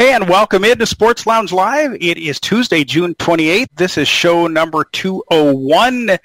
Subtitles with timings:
[0.00, 1.92] And welcome into Sports Lounge Live.
[2.00, 3.66] It is Tuesday, June 28th.
[3.74, 6.08] This is show number 201.
[6.08, 6.18] A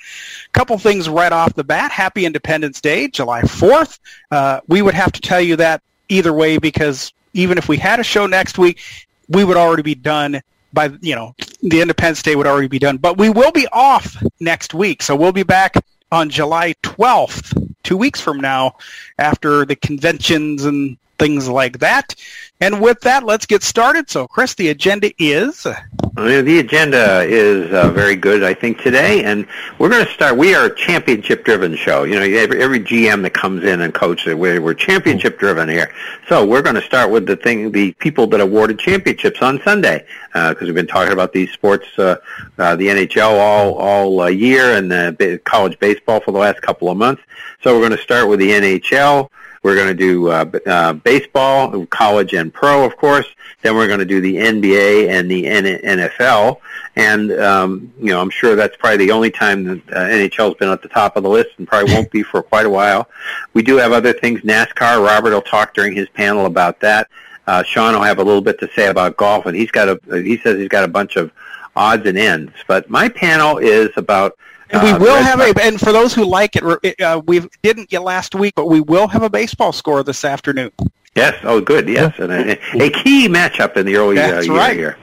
[0.54, 1.92] Couple things right off the bat.
[1.92, 4.00] Happy Independence Day, July 4th.
[4.32, 8.00] Uh, we would have to tell you that either way because even if we had
[8.00, 8.82] a show next week,
[9.28, 12.96] we would already be done by, you know, the Independence Day would already be done.
[12.96, 15.04] But we will be off next week.
[15.04, 15.76] So we'll be back
[16.14, 18.78] on July 12th, two weeks from now,
[19.20, 22.16] after the conventions and things like that.
[22.62, 24.10] And with that, let's get started.
[24.10, 25.66] So, Chris, the agenda is.
[25.66, 25.76] Uh,
[26.16, 29.46] The agenda is uh, very good, I think, today, and
[29.78, 30.38] we're going to start.
[30.38, 32.04] We are a championship-driven show.
[32.04, 35.92] You know, every, every GM that comes in and coaches, we're, we're championship-driven here.
[36.30, 40.06] So we're going to start with the thing, the people that awarded championships on Sunday,
[40.34, 42.16] because we've been talking about these sports, uh,
[42.58, 46.62] uh, the NHL all all uh, year, and uh, ba- college baseball for the last
[46.62, 47.22] couple of months.
[47.62, 49.30] So we're going to start with the NHL.
[49.66, 53.26] We're going to do uh, uh, baseball, college and pro, of course.
[53.64, 56.60] Then we're going to do the NBA and the N- NFL.
[56.96, 60.70] And, um, you know, I'm sure that's probably the only time that uh, NHL's been
[60.70, 63.10] at the top of the list and probably won't be for quite a while.
[63.56, 64.42] We do have other things.
[64.42, 67.10] NASCAR, Robert will talk during his panel about that.
[67.48, 70.00] Uh, Sean will have a little bit to say about golf, and he's got a,
[70.22, 71.32] he says he's got a bunch of
[71.76, 72.54] odds and ends.
[72.68, 74.38] But my panel is about
[74.72, 77.90] And we uh, will have a, and for those who like it, uh, we didn't
[77.90, 80.72] get last week, but we will have a baseball score this afternoon.
[81.16, 81.40] Yes.
[81.44, 81.88] Oh, good.
[81.88, 84.76] Yes, and a, a key matchup in the early uh, year right.
[84.76, 84.98] here.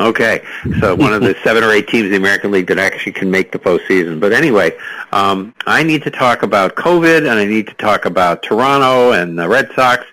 [0.00, 0.42] Okay,
[0.80, 3.30] so one of the seven or eight teams in the American League that actually can
[3.30, 4.18] make the postseason.
[4.18, 4.76] But anyway,
[5.12, 9.38] um, I need to talk about COVID, and I need to talk about Toronto and
[9.38, 10.06] the Red Sox.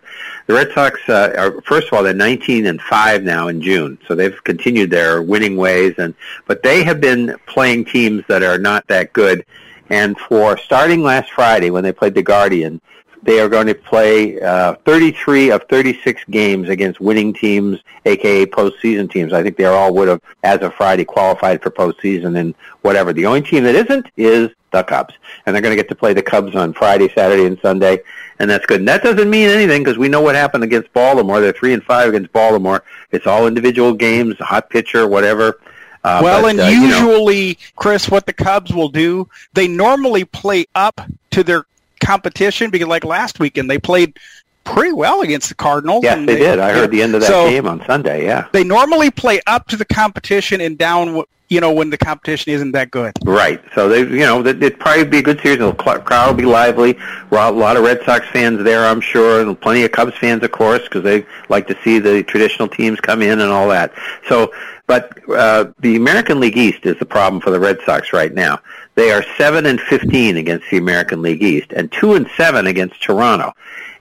[0.47, 3.97] The Red Sox uh, are first of all they're 19 and five now in June,
[4.07, 6.13] so they've continued their winning ways, and
[6.45, 9.43] but they have been playing teams that are not that good.
[9.89, 12.79] And for starting last Friday when they played the Guardian,
[13.25, 19.09] they are going to play uh, 33 of 36 games against winning teams, aka postseason
[19.09, 19.33] teams.
[19.33, 22.53] I think they all would have, as of Friday, qualified for postseason and
[22.83, 23.13] whatever.
[23.13, 26.13] The only team that isn't is the Cubs, and they're going to get to play
[26.13, 27.99] the Cubs on Friday, Saturday, and Sunday,
[28.39, 28.79] and that's good.
[28.79, 31.39] And that doesn't mean anything because we know what happened against Baltimore.
[31.39, 32.83] They're three and five against Baltimore.
[33.11, 35.59] It's all individual games, hot pitcher, whatever.
[36.03, 39.67] Uh, well, but, and uh, you know- usually, Chris, what the Cubs will do, they
[39.67, 41.01] normally play up
[41.31, 41.65] to their
[41.99, 44.19] competition because, like last weekend, they played
[44.65, 46.03] pretty well against the Cardinals.
[46.03, 46.59] yes, and they did.
[46.59, 48.25] I heard the end of that so game on Sunday.
[48.25, 48.47] Yeah.
[48.51, 52.71] They normally play up to the competition and down, you know, when the competition isn't
[52.71, 53.13] that good.
[53.23, 53.61] Right.
[53.75, 55.59] So they, you know, it- it'd probably be a good series.
[55.59, 56.97] The crowd will be lively.
[57.31, 60.51] A lot of Red Sox fans there, I'm sure, and plenty of Cubs fans, of
[60.51, 63.93] course, because they like to see the traditional teams come in and all that.
[64.27, 64.51] So,
[64.87, 68.59] but uh, the American League East is the problem for the Red Sox right now.
[68.95, 73.01] They are seven and fifteen against the American League East, and two and seven against
[73.01, 73.51] Toronto.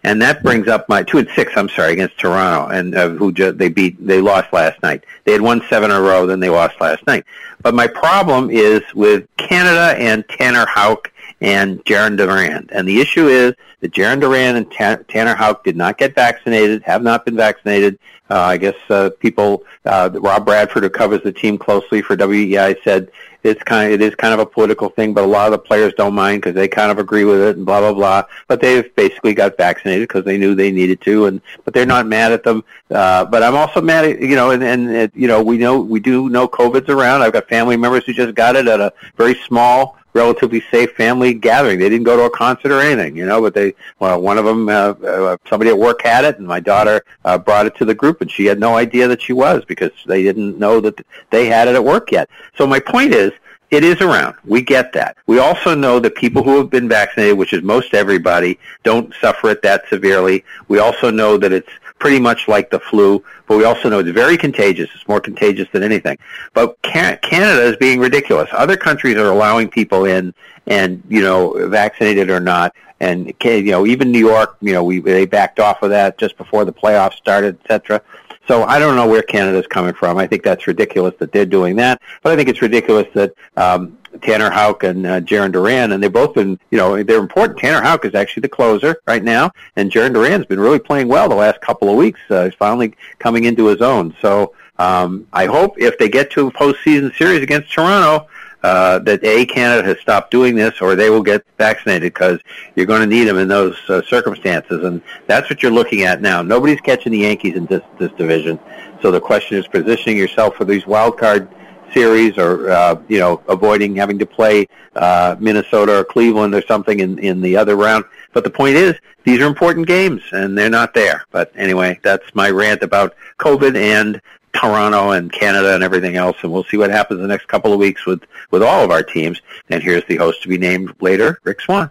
[0.04, 1.53] And that brings up my two and six.
[1.56, 3.97] I'm sorry, against Toronto, and uh, who ju- they beat.
[4.06, 5.04] They lost last night.
[5.25, 7.25] They had won seven in a row, then they lost last night.
[7.62, 11.10] But my problem is with Canada and Tanner Houck
[11.41, 12.69] and Jarren Duran.
[12.70, 16.83] And the issue is that Jarren Duran and Ta- Tanner Houck did not get vaccinated,
[16.83, 17.98] have not been vaccinated.
[18.30, 22.83] Uh, I guess uh, people, uh, Rob Bradford, who covers the team closely for WEEI,
[22.84, 23.10] said
[23.45, 25.59] it's kind of, it is kind of a political thing, but a lot of the
[25.59, 28.25] players don't mind because they kind of agree with it and blah blah blah.
[28.49, 32.07] But they've basically got vaccinated because they knew they needed to, and but they're not
[32.07, 32.65] mad at them.
[32.91, 35.79] Uh, but I'm also mad at you know, and and it, you know, we know
[35.79, 37.23] we do know COVID's around.
[37.23, 41.34] I've got family members who just got it at a very small relatively safe family
[41.34, 41.78] gathering.
[41.78, 44.45] They didn't go to a concert or anything, you know, but they, well, one of
[44.45, 47.84] them, uh, uh, somebody at work had it and my daughter, uh, brought it to
[47.84, 51.05] the group and she had no idea that she was because they didn't know that
[51.31, 52.31] they had it at work yet.
[52.57, 53.33] So my point is,
[53.71, 54.37] it is around.
[54.45, 55.16] We get that.
[55.27, 59.51] We also know that people who have been vaccinated, which is most everybody, don't suffer
[59.51, 60.45] it that severely.
[60.69, 64.11] We also know that it's pretty much like the flu, but we also know it's
[64.11, 64.91] very contagious.
[64.95, 66.19] It's more contagious than anything.
[66.53, 68.49] But Canada is being ridiculous.
[68.53, 70.35] Other countries are allowing people in,
[70.67, 75.01] and you know, vaccinated or not, and you know, even New York, you know, we
[75.01, 78.03] they backed off of that just before the playoffs started, etc.
[78.47, 80.19] So I don't know where Canada's coming from.
[80.19, 83.97] I think that's ridiculous that they're doing that, but I think it's ridiculous that um,
[84.22, 87.59] Tanner Houck and uh, Jarren Duran, and they've both been, you know, they're important.
[87.59, 91.28] Tanner Houck is actually the closer right now, and Jarren Duran's been really playing well
[91.28, 92.21] the last couple of weeks.
[92.31, 94.15] Uh, he's finally coming into his own.
[94.21, 98.28] So um, I hope if they get to a postseason series against Toronto,
[98.63, 102.41] uh, that A, Canada has stopped doing this, or they will get vaccinated because
[102.75, 106.22] you're going to need them in those uh, circumstances, and that's what you're looking at
[106.22, 106.41] now.
[106.41, 108.59] Nobody's catching the Yankees in this, this division,
[109.03, 111.47] so the question is positioning yourself for these wild card
[111.95, 117.01] series or uh, you know avoiding having to play uh, Minnesota or Cleveland or something
[117.01, 118.05] in in the other round.
[118.33, 118.95] But the point is,
[119.25, 121.25] these are important games, and they're not there.
[121.31, 124.21] But anyway, that's my rant about COVID and
[124.55, 127.79] Toronto and Canada and everything else, and we'll see what happens the next couple of
[127.79, 129.41] weeks with with all of our teams.
[129.71, 131.91] And here's the host to be named later, Rick Swan.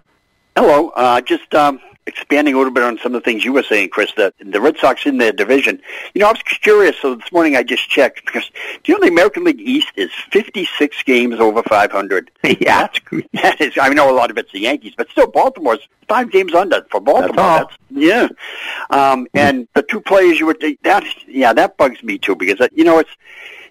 [0.55, 3.63] Hello, uh, just um, expanding a little bit on some of the things you were
[3.63, 5.81] saying, Chris, that the Red Sox in their division.
[6.13, 8.49] You know, I was curious, so this morning I just checked because
[8.83, 12.31] do you know the American League East is 56 games over 500?
[12.43, 12.99] yeah, that's,
[13.41, 13.77] that is.
[13.77, 16.99] I know a lot of it's the Yankees, but still, Baltimore's five games under for
[16.99, 17.35] Baltimore.
[17.35, 18.27] That's, yeah.
[18.89, 22.67] Um, and the two players you would that yeah that bugs me too because uh,
[22.73, 23.09] you know it's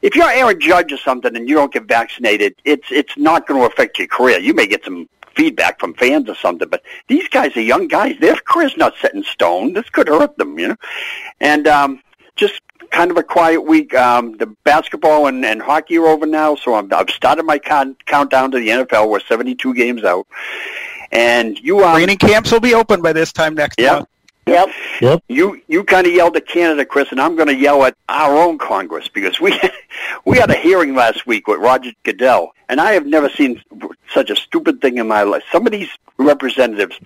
[0.03, 3.61] if you're Aaron Judge or something and you don't get vaccinated, it's it's not going
[3.61, 4.39] to affect your career.
[4.39, 6.69] You may get some feedback from fans or something.
[6.69, 8.17] But these guys are young guys.
[8.21, 9.73] Their career's not set in stone.
[9.73, 10.77] This could hurt them, you know.
[11.41, 12.03] And um,
[12.37, 13.95] just kind of a quiet week.
[13.95, 17.97] Um, the basketball and, and hockey are over now, so I'm, I've started my con-
[18.07, 19.09] countdown to the NFL.
[19.09, 20.27] We're 72 games out.
[21.11, 23.95] And you um, training camps will be open by this time next yeah.
[23.95, 24.09] month.
[24.47, 24.69] Yep.
[25.01, 25.25] Yep.
[25.29, 28.37] You you kind of yelled at Canada, Chris, and I'm going to yell at our
[28.37, 29.59] own Congress because we
[30.25, 33.63] we had a hearing last week with Roger Goodell, and I have never seen
[34.13, 35.45] such a stupid thing in my life.
[35.53, 36.99] Some of these representatives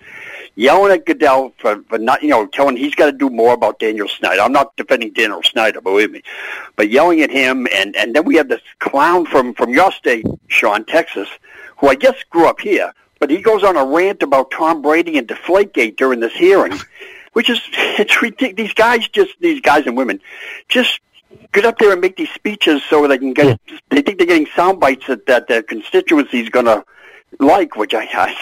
[0.55, 3.77] yelling at Goodell for, for not, you know, telling he's got to do more about
[3.77, 4.41] Daniel Snyder.
[4.41, 6.23] I'm not defending Daniel Snyder, believe me,
[6.75, 10.25] but yelling at him, and and then we have this clown from from your state,
[10.47, 11.29] Sean, Texas,
[11.77, 15.19] who I guess grew up here, but he goes on a rant about Tom Brady
[15.19, 16.73] and Deflategate during this hearing
[17.37, 17.61] which is
[18.01, 18.55] it's ridiculous.
[18.55, 20.19] These guys just these guys and women
[20.69, 20.99] just
[21.53, 23.45] get up there and make these speeches so they can get.
[23.45, 23.77] Yeah.
[23.91, 26.83] They think they're getting sound bites that that their constituency is going to
[27.39, 28.35] like, which I, I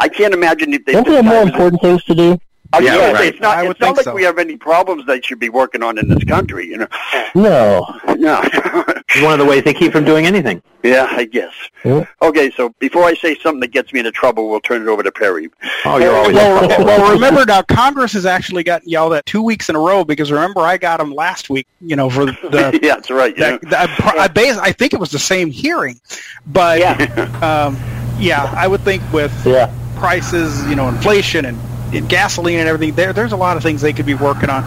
[0.00, 0.94] I can't imagine if they.
[0.94, 2.40] Don't there more important things to do?
[2.82, 3.26] Yeah, yeah right.
[3.26, 3.58] it's not.
[3.58, 4.14] I it's not like so.
[4.14, 6.66] we have any problems that should be working on in this country.
[6.66, 6.88] You know.
[7.34, 8.00] No.
[8.16, 8.40] No.
[8.44, 10.62] it's one of the ways they keep from doing anything.
[10.82, 11.54] Yeah, I guess.
[11.82, 12.04] Yeah.
[12.20, 15.02] Okay, so before I say something that gets me into trouble, we'll turn it over
[15.02, 15.48] to Perry.
[15.86, 19.70] Oh, you're always well, well, remember now, Congress has actually gotten yelled at two weeks
[19.70, 21.66] in a row because remember I got them last week.
[21.80, 23.34] You know, for the yeah, that's right.
[23.36, 23.86] That, yeah.
[24.00, 25.98] I, I, base, I think it was the same hearing,
[26.46, 26.96] but yeah,
[27.42, 27.78] um,
[28.20, 29.74] yeah I would think with yeah.
[29.96, 31.58] prices, you know, inflation and
[31.94, 34.62] in gasoline and everything, there there's a lot of things they could be working on.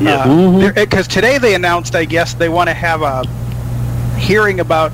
[0.00, 0.24] Yeah.
[0.74, 1.10] Because uh, mm-hmm.
[1.10, 3.26] today they announced, I guess, they want to have a
[4.18, 4.92] hearing about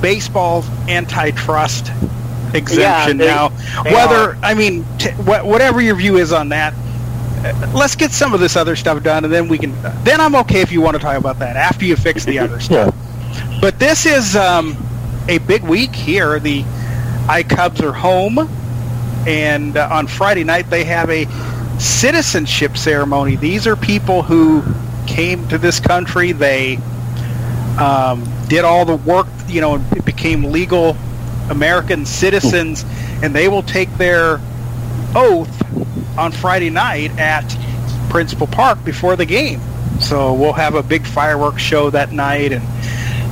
[0.00, 1.90] baseball's antitrust
[2.54, 3.48] exemption yeah, they, now.
[3.82, 4.38] They Whether are.
[4.42, 6.74] I mean, t- wh- whatever your view is on that,
[7.44, 9.72] uh, let's get some of this other stuff done, and then we can.
[10.04, 12.60] Then I'm okay if you want to talk about that after you fix the other
[12.60, 12.94] stuff.
[12.94, 13.58] Yeah.
[13.60, 14.76] But this is um,
[15.28, 16.38] a big week here.
[16.38, 16.64] The
[17.28, 18.36] I Cubs are home,
[19.26, 21.26] and uh, on Friday night they have a
[21.78, 23.36] citizenship ceremony.
[23.36, 24.62] These are people who
[25.06, 26.32] came to this country.
[26.32, 26.76] They
[27.78, 30.96] um, did all the work, you know, and became legal
[31.50, 32.84] American citizens,
[33.22, 34.40] and they will take their
[35.14, 37.44] oath on Friday night at
[38.08, 39.60] Principal Park before the game.
[40.00, 42.62] So we'll have a big fireworks show that night, and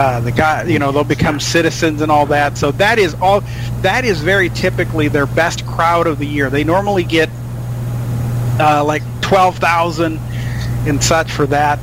[0.01, 2.59] uh, the guy, you know, they'll become citizens and all that.
[2.59, 3.43] So that is all.
[3.83, 6.51] That is very typically their best crowd of the year.
[6.51, 7.29] They normally get
[8.59, 10.19] uh, like twelve thousand
[10.87, 11.79] and such for that.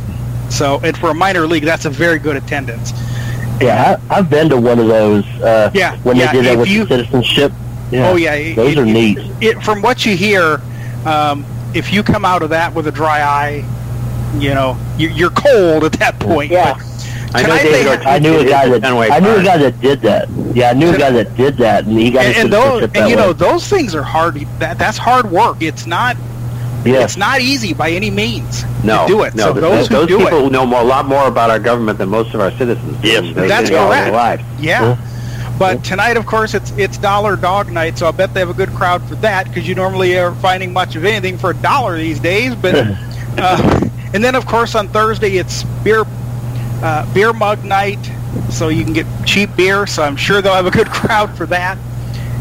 [0.50, 2.92] So, and for a minor league, that's a very good attendance.
[3.62, 5.26] Yeah, I, I've been to one of those.
[5.42, 7.52] Uh, Yeah, when yeah, they did that with you- citizenship.
[7.92, 9.18] Yeah, Oh yeah, those it- are neat.
[9.42, 10.62] It, from what you hear,
[11.06, 13.66] um, if you come out of that with a dry eye,
[14.38, 16.52] you know you, you're cold at that point.
[16.52, 16.74] Yeah.
[16.74, 16.84] But
[17.34, 19.58] I know tonight David Ortiz I knew a guy that Fenway I knew a guy
[19.58, 20.30] that did that.
[20.54, 22.64] Yeah, I knew a guy that did that, and he got and, his and those,
[22.64, 23.22] citizenship that and you way.
[23.22, 24.36] know those things are hard.
[24.60, 25.58] That that's hard work.
[25.62, 26.18] It's not.
[26.86, 27.04] yeah.
[27.04, 29.36] It's not easy by any means No, to do it.
[29.36, 29.44] no.
[29.46, 31.60] so th- those who those do people it, know more, a lot more about our
[31.60, 32.98] government than most of our citizens.
[33.04, 34.44] Yes, They that's did it all their correct.
[34.44, 34.62] lives.
[34.62, 34.98] yeah.
[35.60, 38.54] But tonight, of course, it's it's dollar dog night, so I bet they have a
[38.54, 41.98] good crowd for that because you normally are finding much of anything for a dollar
[41.98, 42.56] these days.
[42.56, 42.74] But
[43.38, 46.04] uh, and then, of course, on Thursday it's beer
[46.82, 48.00] uh, beer mug night,
[48.50, 49.86] so you can get cheap beer.
[49.88, 51.78] So I'm sure they'll have a good crowd for that.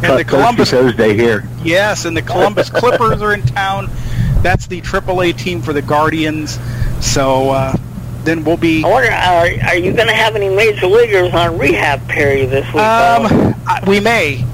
[0.02, 1.46] And the Columbus Thursday here.
[1.62, 3.90] Yes, and the Columbus Clippers are in town.
[4.42, 6.58] That's the AAA team for the Guardians.
[7.04, 7.76] So uh,
[8.24, 8.82] then we'll be.
[8.82, 12.66] I wonder, are, are you going to have any major leaguers on rehab period this
[12.68, 12.76] week?
[12.82, 14.44] Um, I- we may,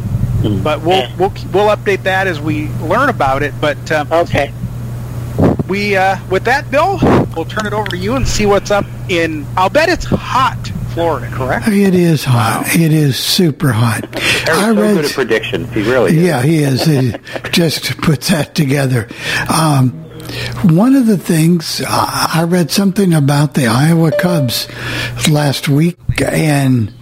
[0.62, 3.54] but we'll we'll we'll update that as we learn about it.
[3.60, 4.52] But um, okay,
[5.68, 6.98] we uh, with that, Bill,
[7.34, 9.46] we'll turn it over to you and see what's up in.
[9.56, 11.28] I'll bet it's hot, Florida.
[11.32, 11.68] Correct?
[11.68, 12.64] It is hot.
[12.74, 14.08] It is super hot.
[14.16, 14.94] I so read.
[14.94, 15.72] good at predictions.
[15.72, 16.22] He really is.
[16.24, 16.84] Yeah, he is.
[16.84, 17.14] He
[17.50, 19.08] just puts that together.
[19.52, 19.90] Um,
[20.64, 24.68] one of the things uh, I read something about the Iowa Cubs
[25.28, 26.92] last week, and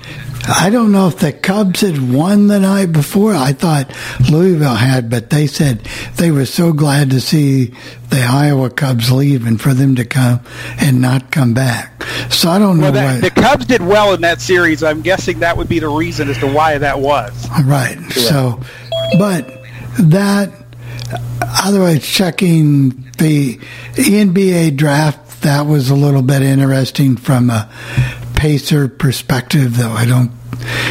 [0.47, 3.35] I don't know if the Cubs had won the night before.
[3.35, 3.91] I thought
[4.31, 5.81] Louisville had, but they said
[6.17, 7.73] they were so glad to see
[8.11, 10.41] the Iowa Cubs leave and for them to come
[10.79, 12.03] and not come back.
[12.31, 13.35] So I don't know Well, that, what.
[13.35, 14.83] the Cubs did well in that series.
[14.83, 17.49] I'm guessing that would be the reason as to why that was.
[17.65, 17.99] Right.
[18.13, 18.61] So,
[19.19, 19.49] but
[19.99, 20.53] that,
[21.41, 23.57] otherwise, checking the
[23.95, 27.71] NBA draft, that was a little bit interesting from a
[28.49, 30.31] pacer perspective, though I don't.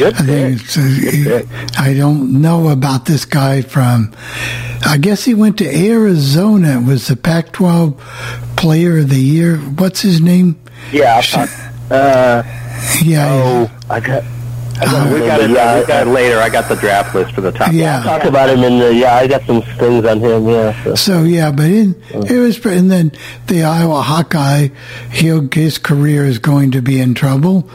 [0.00, 4.12] Good I think uh, I don't know about this guy from.
[4.84, 6.80] I guess he went to Arizona.
[6.80, 7.96] Was the Pac-12
[8.56, 9.56] Player of the Year.
[9.58, 10.60] What's his name?
[10.90, 11.22] Yeah,
[11.90, 12.42] Uh,
[13.04, 13.28] Yeah.
[13.30, 14.24] oh, I got.
[14.80, 15.50] I got We got it.
[15.50, 16.38] yeah, we got it later.
[16.38, 17.72] I got the draft list for the top.
[17.72, 18.00] Yeah.
[18.00, 18.94] i talk about him in the.
[18.94, 20.48] Yeah, I got some things on him.
[20.48, 20.84] Yeah.
[20.84, 20.94] So.
[20.94, 23.12] So yeah, but in, it was, pre- and then
[23.46, 24.68] the Iowa Hawkeye,
[25.12, 27.70] he'll, his career is going to be in trouble.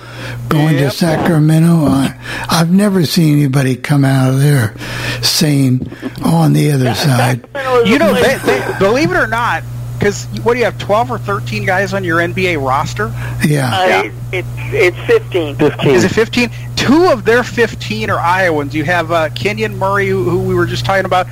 [0.49, 4.75] Going to Sacramento, I, I've never seen anybody come out of there
[5.21, 5.89] saying,
[6.23, 7.47] "Oh, on the other side."
[7.85, 9.63] You know, they, they, believe it or not,
[9.99, 13.11] because what do you have, 12 or 13 guys on your NBA roster?
[13.45, 13.69] Yeah,
[14.05, 15.55] Uh, it, it's 15.
[15.57, 15.89] Fifteen.
[15.91, 16.49] Is it 15?
[16.75, 18.73] Two of their 15 are Iowans.
[18.73, 21.27] You have uh, Kenyon Murray, who, who we were just talking about,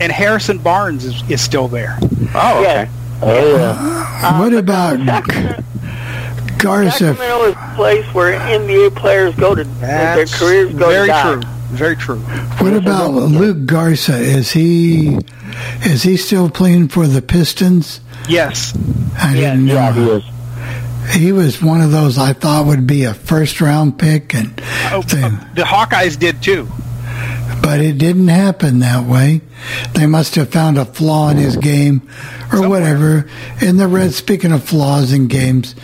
[0.00, 1.98] and Harrison Barnes is, is still there.
[2.34, 2.84] Oh, okay.
[2.84, 2.88] Yeah.
[3.22, 4.40] Oh yeah.
[4.40, 4.98] what about
[6.58, 7.14] Garza?
[7.14, 11.32] Sacramento is a place where NBA players go to, their careers go very to die.
[11.34, 11.42] true.
[11.70, 12.18] Very true.
[12.18, 14.16] What about Luke Garza?
[14.16, 15.18] Is he
[15.84, 18.00] is he still playing for the Pistons?
[18.28, 18.76] Yes.
[19.18, 19.74] I didn't know.
[19.74, 20.24] Yeah, he is.
[21.16, 24.60] He was one of those I thought would be a first round pick, and
[24.92, 26.68] Oh, they- uh, the Hawkeyes did too.
[27.62, 29.40] but it didn't happen that way.
[29.94, 32.02] They must have found a flaw in his game,
[32.52, 33.26] or whatever.
[33.60, 35.74] In the Reds, speaking of flaws in games,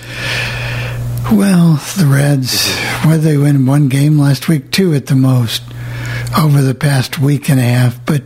[1.32, 2.72] well, the Reds,
[3.04, 5.62] whether they win one game last week, two at the most,
[6.38, 8.22] over the past week and a half, but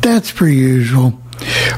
[0.00, 1.18] that's per usual.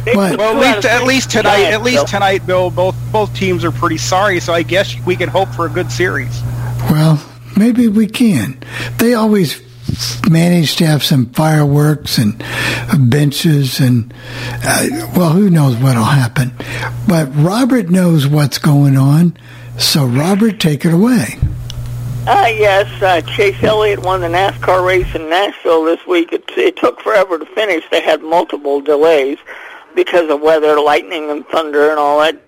[0.05, 2.71] But Well, at least at least tonight, at least tonight, Bill.
[2.71, 5.91] Both both teams are pretty sorry, so I guess we can hope for a good
[5.91, 6.43] series.
[6.91, 7.25] Well,
[7.57, 8.59] maybe we can.
[8.99, 9.63] They always
[10.29, 12.43] manage to have some fireworks and
[13.11, 14.13] benches and
[14.65, 16.53] uh, well, who knows what'll happen.
[17.09, 19.37] But Robert knows what's going on,
[19.79, 21.39] so Robert, take it away.
[22.27, 26.33] Uh, yes, uh, Chase Elliott won the NASCAR race in Nashville this week.
[26.33, 27.85] It, it took forever to finish.
[27.91, 29.37] They had multiple delays
[29.95, 32.43] because of weather, lightning and thunder and all that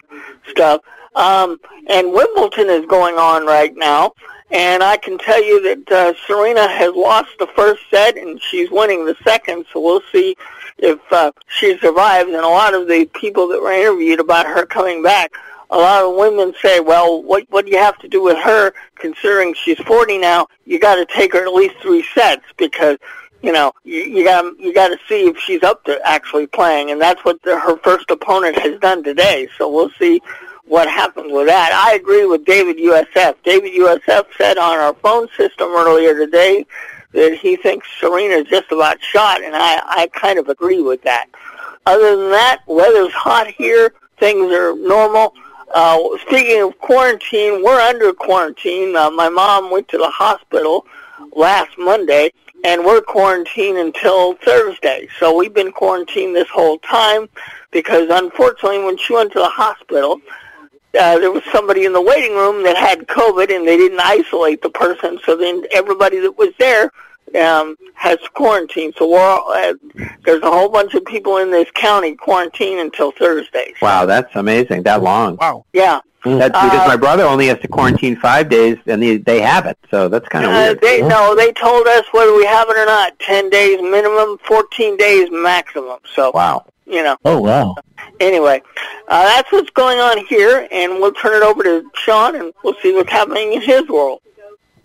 [0.48, 0.80] stuff.
[1.14, 4.12] Um, and Wimbledon is going on right now.
[4.50, 8.70] And I can tell you that uh, Serena has lost the first set and she's
[8.70, 9.66] winning the second.
[9.70, 10.38] So we'll see
[10.78, 12.28] if uh, she survives.
[12.28, 15.32] And a lot of the people that were interviewed about her coming back
[15.70, 18.72] a lot of women say, well, what what do you have to do with her?
[18.96, 22.98] Considering she's 40 now, you got to take her at least three sets because
[23.42, 26.90] you know you, you got you got to see if she's up to actually playing,
[26.90, 29.48] and that's what the, her first opponent has done today.
[29.58, 30.22] So we'll see
[30.66, 31.72] what happens with that.
[31.72, 33.36] I agree with David USF.
[33.44, 36.66] David USF said on our phone system earlier today
[37.12, 41.26] that he thinks Serena's just about shot, and I I kind of agree with that.
[41.86, 43.94] Other than that, weather's hot here.
[44.18, 45.34] Things are normal.
[45.76, 48.96] Uh, speaking of quarantine, we're under quarantine.
[48.96, 50.86] Uh, my mom went to the hospital
[51.34, 52.32] last Monday,
[52.64, 55.06] and we're quarantined until Thursday.
[55.18, 57.28] So we've been quarantined this whole time
[57.72, 60.18] because, unfortunately, when she went to the hospital,
[60.98, 64.62] uh, there was somebody in the waiting room that had COVID, and they didn't isolate
[64.62, 65.18] the person.
[65.26, 66.90] So then everybody that was there
[67.34, 68.94] um, has quarantined.
[68.96, 69.74] So we're all, uh,
[70.24, 73.74] there's a whole bunch of people in this county quarantined until Thursday.
[73.82, 74.84] Wow, that's amazing.
[74.84, 75.36] That long.
[75.36, 75.64] Wow.
[75.72, 76.00] Yeah.
[76.24, 79.66] That's because Uh, my brother only has to quarantine five days, and they, they have
[79.66, 79.78] it.
[79.92, 80.80] So that's kind of Uh, weird.
[80.80, 84.96] they no, they told us whether we have it or not, ten days minimum, fourteen
[84.96, 85.98] days maximum.
[86.16, 86.64] So wow.
[86.84, 87.16] you know.
[87.24, 87.76] Oh wow.
[88.18, 88.60] Anyway,
[89.06, 92.74] uh, that's what's going on here, and we'll turn it over to Sean, and we'll
[92.82, 94.20] see what's happening in his world.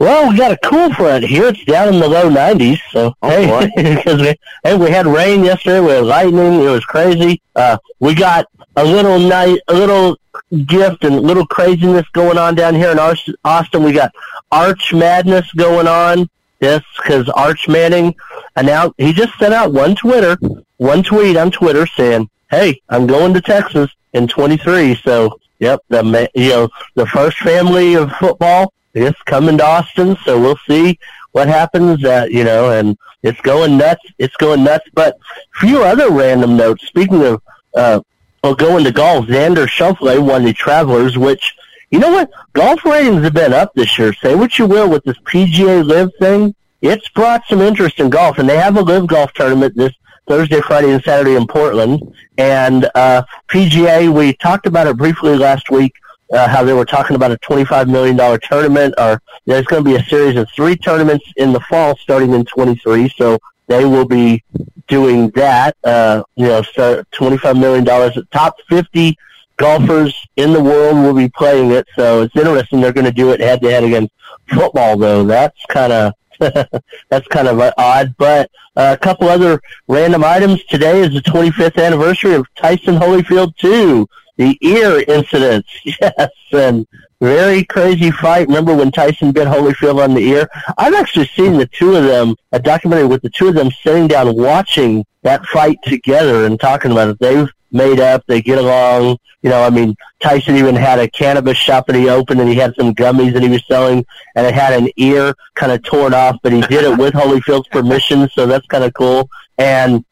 [0.02, 1.50] Well, we got a cool front here.
[1.50, 2.80] It's down in the low 90s.
[2.90, 5.80] So Oh, hey, because we hey, we had rain yesterday.
[5.80, 6.60] We had lightning.
[6.60, 7.40] It was crazy.
[7.56, 10.18] Uh, we got a little night, a little
[10.66, 13.84] gift and little craziness going on down here in Austin.
[13.84, 14.12] We got
[14.52, 16.28] Arch Madness going on.
[16.62, 18.16] Yes, because Arch Manning
[18.56, 20.36] announced he just sent out one Twitter,
[20.78, 26.30] one tweet on Twitter saying, "Hey, I'm going to Texas in 23." So, yep, the
[26.36, 30.18] you know the first family of football is coming to Austin.
[30.26, 31.00] So we'll see
[31.32, 32.04] what happens.
[32.04, 34.04] Uh, you know, and it's going nuts.
[34.18, 34.90] It's going nuts.
[34.94, 35.18] But
[35.56, 36.86] a few other random notes.
[36.88, 37.42] Speaking of,
[37.74, 38.02] uh,
[38.44, 41.56] well, going to golf, Xander Schauffele won the Travelers, which
[41.92, 42.32] you know what?
[42.54, 44.14] Golf ratings have been up this year.
[44.14, 46.56] Say what you will with this PGA Live thing.
[46.82, 49.94] It's brought some interest in golf, and they have a LIV Golf tournament this
[50.32, 52.16] Thursday, Friday, and Saturday in Portland.
[52.38, 55.94] And uh, PGA, we talked about it briefly last week.
[56.32, 59.98] Uh, how they were talking about a $25 million tournament, or there's going to be
[59.98, 63.10] a series of three tournaments in the fall starting in 23.
[63.18, 64.42] So they will be
[64.88, 65.76] doing that.
[65.84, 67.84] Uh, you know, start $25 million.
[68.32, 69.18] Top 50
[69.58, 71.86] golfers in the world will be playing it.
[71.98, 72.80] So it's interesting.
[72.80, 74.14] They're going to do it head to head against
[74.48, 75.26] football, though.
[75.26, 76.14] That's kind of
[77.10, 78.16] that's kind of odd.
[78.18, 80.64] But uh, a couple other random items.
[80.66, 84.08] Today is the 25th anniversary of Tyson Holyfield 2,
[84.38, 85.70] the ear incidents.
[85.86, 86.88] Yes, and
[87.20, 88.48] very crazy fight.
[88.48, 90.50] Remember when Tyson bit Holyfield on the ear?
[90.78, 94.08] I've actually seen the two of them, a documentary with the two of them sitting
[94.08, 97.20] down watching that fight together and talking about it.
[97.20, 98.24] They've made up.
[98.28, 99.18] They get along.
[99.42, 102.56] You know, I mean, Tyson even had a cannabis shop that he opened, and he
[102.56, 106.14] had some gummies that he was selling, and it had an ear kind of torn
[106.14, 109.30] off, but he did it with Holyfield's permission, so that's kind of cool.
[109.58, 110.06] And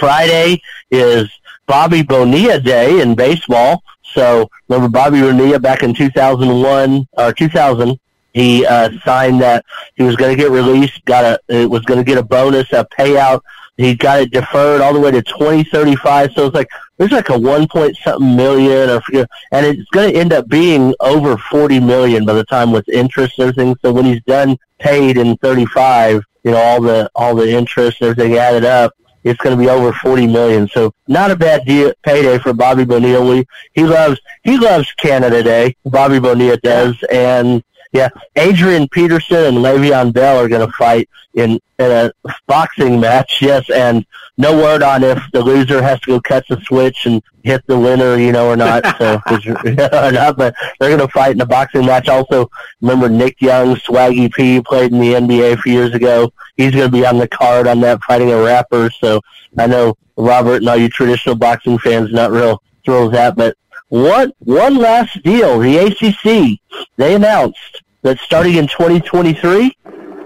[0.00, 1.30] Friday is
[1.66, 3.82] Bobby Bonilla Day in baseball.
[4.02, 7.98] So remember Bobby Bonilla back in 2001 or 2000,
[8.32, 9.64] he uh, signed that
[9.94, 12.72] he was going to get released, got a, it was going to get a bonus,
[12.72, 13.40] a payout.
[13.76, 16.32] He got it deferred all the way to 2035.
[16.32, 19.02] So it's like, there's like a one point something million or,
[19.50, 23.38] and it's going to end up being over 40 million by the time with interest
[23.38, 23.76] and everything.
[23.82, 28.10] So when he's done paid in 35, you know, all the, all the interest, and
[28.10, 28.92] everything added up,
[29.24, 30.68] it's going to be over 40 million.
[30.68, 33.26] So not a bad deal, payday for Bobby Bonilla.
[33.26, 35.76] We, he loves, he loves Canada Day.
[35.84, 37.02] Bobby Bonilla does.
[37.10, 42.12] And yeah, Adrian Peterson and Le'Veon Bell are going to fight in, in a
[42.48, 43.40] boxing match.
[43.40, 43.70] Yes.
[43.70, 44.04] And
[44.36, 47.78] no word on if the loser has to go catch the switch and hit the
[47.78, 48.84] winner, you know, or not.
[48.98, 52.08] So, or not, but they're going to fight in a boxing match.
[52.08, 56.32] Also, remember Nick Young, Swaggy P played in the NBA a few years ago.
[56.56, 58.90] He's going to be on the card on that fighting a rapper.
[58.90, 59.20] So
[59.56, 63.56] I know Robert and all you traditional boxing fans not real thrilled with that, but
[63.88, 65.60] one one last deal.
[65.60, 66.58] The ACC
[66.96, 69.76] they announced that starting in 2023,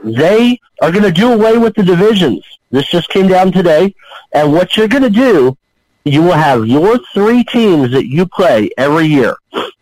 [0.05, 2.45] they are going to do away with the divisions.
[2.71, 3.95] This just came down today,
[4.33, 5.57] and what you're going to do,
[6.05, 9.37] you will have your three teams that you play every year,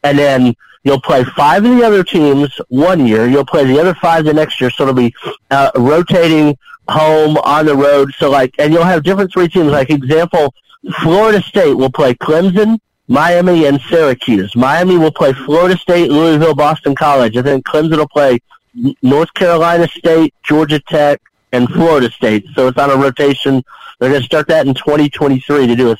[0.04, 0.54] and then
[0.84, 3.26] you'll play five of the other teams one year.
[3.26, 4.70] You'll play the other five the next year.
[4.70, 5.14] So it'll be
[5.50, 6.56] uh, rotating
[6.88, 8.14] home on the road.
[8.18, 9.72] So like, and you'll have different three teams.
[9.72, 10.54] Like example,
[11.02, 12.78] Florida State will play Clemson,
[13.08, 14.54] Miami, and Syracuse.
[14.56, 17.36] Miami will play Florida State, Louisville, Boston College.
[17.36, 18.40] and then Clemson will play
[19.02, 21.20] North Carolina State, Georgia Tech,
[21.52, 22.46] and Florida State.
[22.54, 23.62] So it's on a rotation.
[23.98, 25.96] They're going to start that in 2023 to do a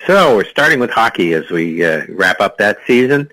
[0.07, 3.29] So we're starting with hockey as we uh, wrap up that season.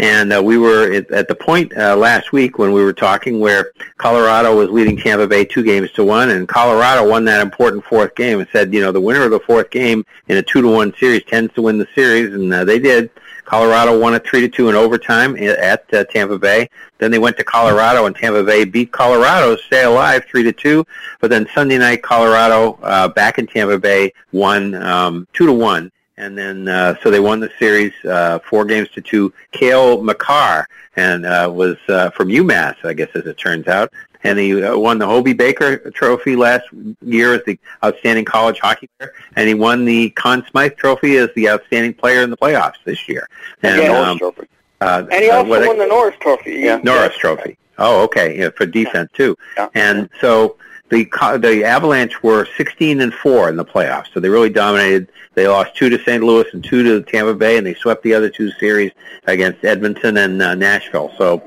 [0.00, 3.38] And uh, we were at, at the point uh, last week when we were talking
[3.38, 7.84] where Colorado was leading Tampa Bay two games to one, and Colorado won that important
[7.84, 10.62] fourth game and said, you know, the winner of the fourth game in a two
[10.62, 13.10] to one series tends to win the series, and uh, they did.
[13.44, 16.70] Colorado won it three to two in overtime at uh, Tampa Bay.
[16.96, 20.86] Then they went to Colorado, and Tampa Bay beat Colorado, stay alive, three to two.
[21.20, 25.92] But then Sunday night, Colorado uh, back in Tampa Bay won um, two to one
[26.20, 29.32] and then uh, so they won the series uh, four games to two.
[29.52, 33.90] Cale Makar and uh, was uh, from UMass, I guess, as it turns out,
[34.22, 36.66] and he uh, won the Hobey Baker Trophy last
[37.00, 41.30] year as the outstanding college hockey player, and he won the Conn Smythe Trophy as
[41.34, 43.26] the outstanding player in the playoffs this year.
[43.62, 44.46] And, yeah, um, Trophy.
[44.82, 46.52] Uh, and he also won the Norris Trophy.
[46.60, 46.80] Yeah.
[46.82, 47.56] Norris Trophy.
[47.78, 49.36] Oh, okay, yeah, for defense too.
[49.56, 49.68] Yeah.
[49.74, 50.56] And so
[50.90, 51.04] the
[51.40, 55.10] the Avalanche were 16 and four in the playoffs, so they really dominated.
[55.34, 56.22] They lost two to St.
[56.22, 58.90] Louis and two to Tampa Bay, and they swept the other two series
[59.26, 61.12] against Edmonton and uh, Nashville.
[61.16, 61.42] So,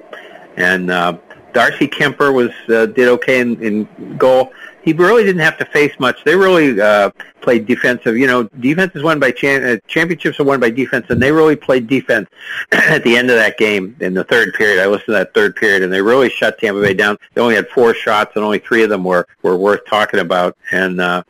[0.56, 1.18] and uh,
[1.54, 4.54] Darcy Kuemper was uh, did okay in, in goal.
[4.84, 6.24] He really didn't have to face much.
[6.24, 8.18] They really uh, played defensive.
[8.18, 11.32] You know, defense is won by cha- uh, championships are won by defense, and they
[11.32, 12.30] really played defense
[12.72, 14.82] at the end of that game in the third period.
[14.82, 17.18] I listened to that third period, and they really shut Tampa Bay down.
[17.34, 20.58] They only had four shots, and only three of them were were worth talking about.
[20.72, 21.24] And uh,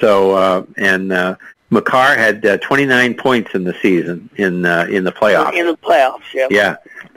[0.00, 1.36] so, uh, and uh,
[1.70, 5.54] Makar had uh, 29 points in the season in uh, in the playoffs.
[5.54, 6.46] In the playoffs, yeah.
[6.50, 6.76] Yeah,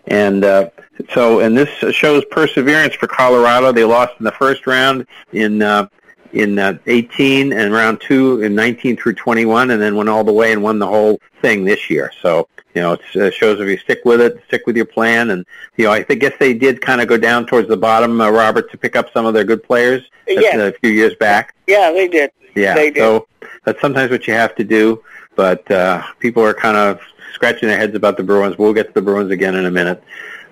[0.10, 0.70] and uh,
[1.14, 3.72] so and this shows perseverance for Colorado.
[3.72, 5.88] They lost in the first round in uh,
[6.34, 10.34] in uh, 18 and round two in 19 through 21, and then went all the
[10.34, 12.12] way and won the whole thing this year.
[12.22, 15.32] So you know, it uh, shows if you stick with it, stick with your plan,
[15.32, 15.46] and
[15.78, 18.30] you know, I think, guess they did kind of go down towards the bottom, uh,
[18.30, 20.56] Robert, to pick up some of their good players yeah.
[20.56, 21.56] a few years back.
[21.68, 22.32] Yeah, they did.
[22.56, 23.02] Yeah, they did.
[23.02, 23.28] so
[23.66, 25.04] that's sometimes what you have to do,
[25.36, 27.02] but uh, people are kind of
[27.40, 28.58] scratching their heads about the Bruins.
[28.58, 30.04] We'll get to the Bruins again in a minute.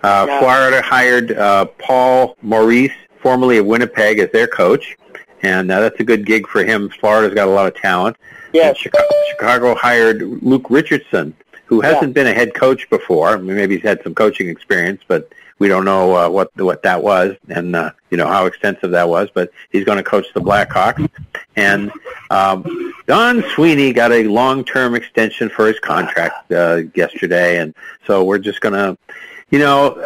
[0.03, 0.39] Uh, Yeah.
[0.39, 4.95] Florida hired uh, Paul Maurice, formerly of Winnipeg, as their coach,
[5.41, 6.87] and uh, that's a good gig for him.
[6.89, 8.15] Florida's got a lot of talent.
[8.53, 8.69] Yes.
[8.69, 13.27] And Chicago, Chicago hired Luke Richardson, who hasn't been a head coach before.
[13.31, 16.83] I mean, maybe he's had some coaching experience, but we don't know uh, what what
[16.83, 19.29] that was and uh, you know how extensive that was.
[19.33, 21.09] But he's going to coach the Blackhawks,
[21.55, 21.91] and
[22.29, 27.73] um, Don Sweeney got a long-term extension for his contract uh, yesterday, and
[28.05, 28.97] so we're just going to,
[29.49, 29.97] you know,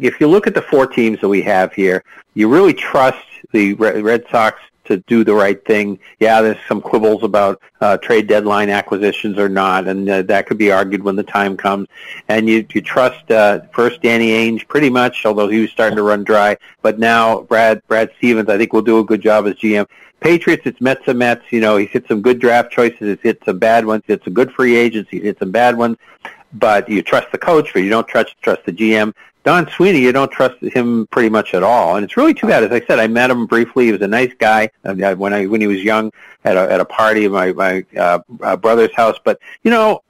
[0.00, 2.02] if you look at the four teams that we have here,
[2.34, 5.98] you really trust the Red Red Sox to do the right thing.
[6.20, 10.58] Yeah, there's some quibbles about uh, trade deadline acquisitions or not, and uh, that could
[10.58, 11.88] be argued when the time comes.
[12.28, 16.02] And you you trust uh, first Danny Ainge pretty much, although he was starting to
[16.02, 16.56] run dry.
[16.82, 19.86] But now Brad Brad Stevens, I think, will do a good job as GM.
[20.20, 21.44] Patriots, it's Mets and Mets.
[21.50, 23.00] You know, he's hit some good draft choices.
[23.00, 24.02] He's hit some bad ones.
[24.06, 25.10] He's hit some good free agents.
[25.10, 25.98] He's hit some bad ones.
[26.54, 29.12] But you trust the coach, but you don't trust trust the GM.
[29.44, 32.64] Don Sweeney, you don't trust him pretty much at all, and it's really too bad.
[32.64, 33.86] As I said, I met him briefly.
[33.86, 36.12] He was a nice guy uh, when I when he was young
[36.44, 39.18] at a at a party at my my uh, uh, brother's house.
[39.22, 40.02] But you know,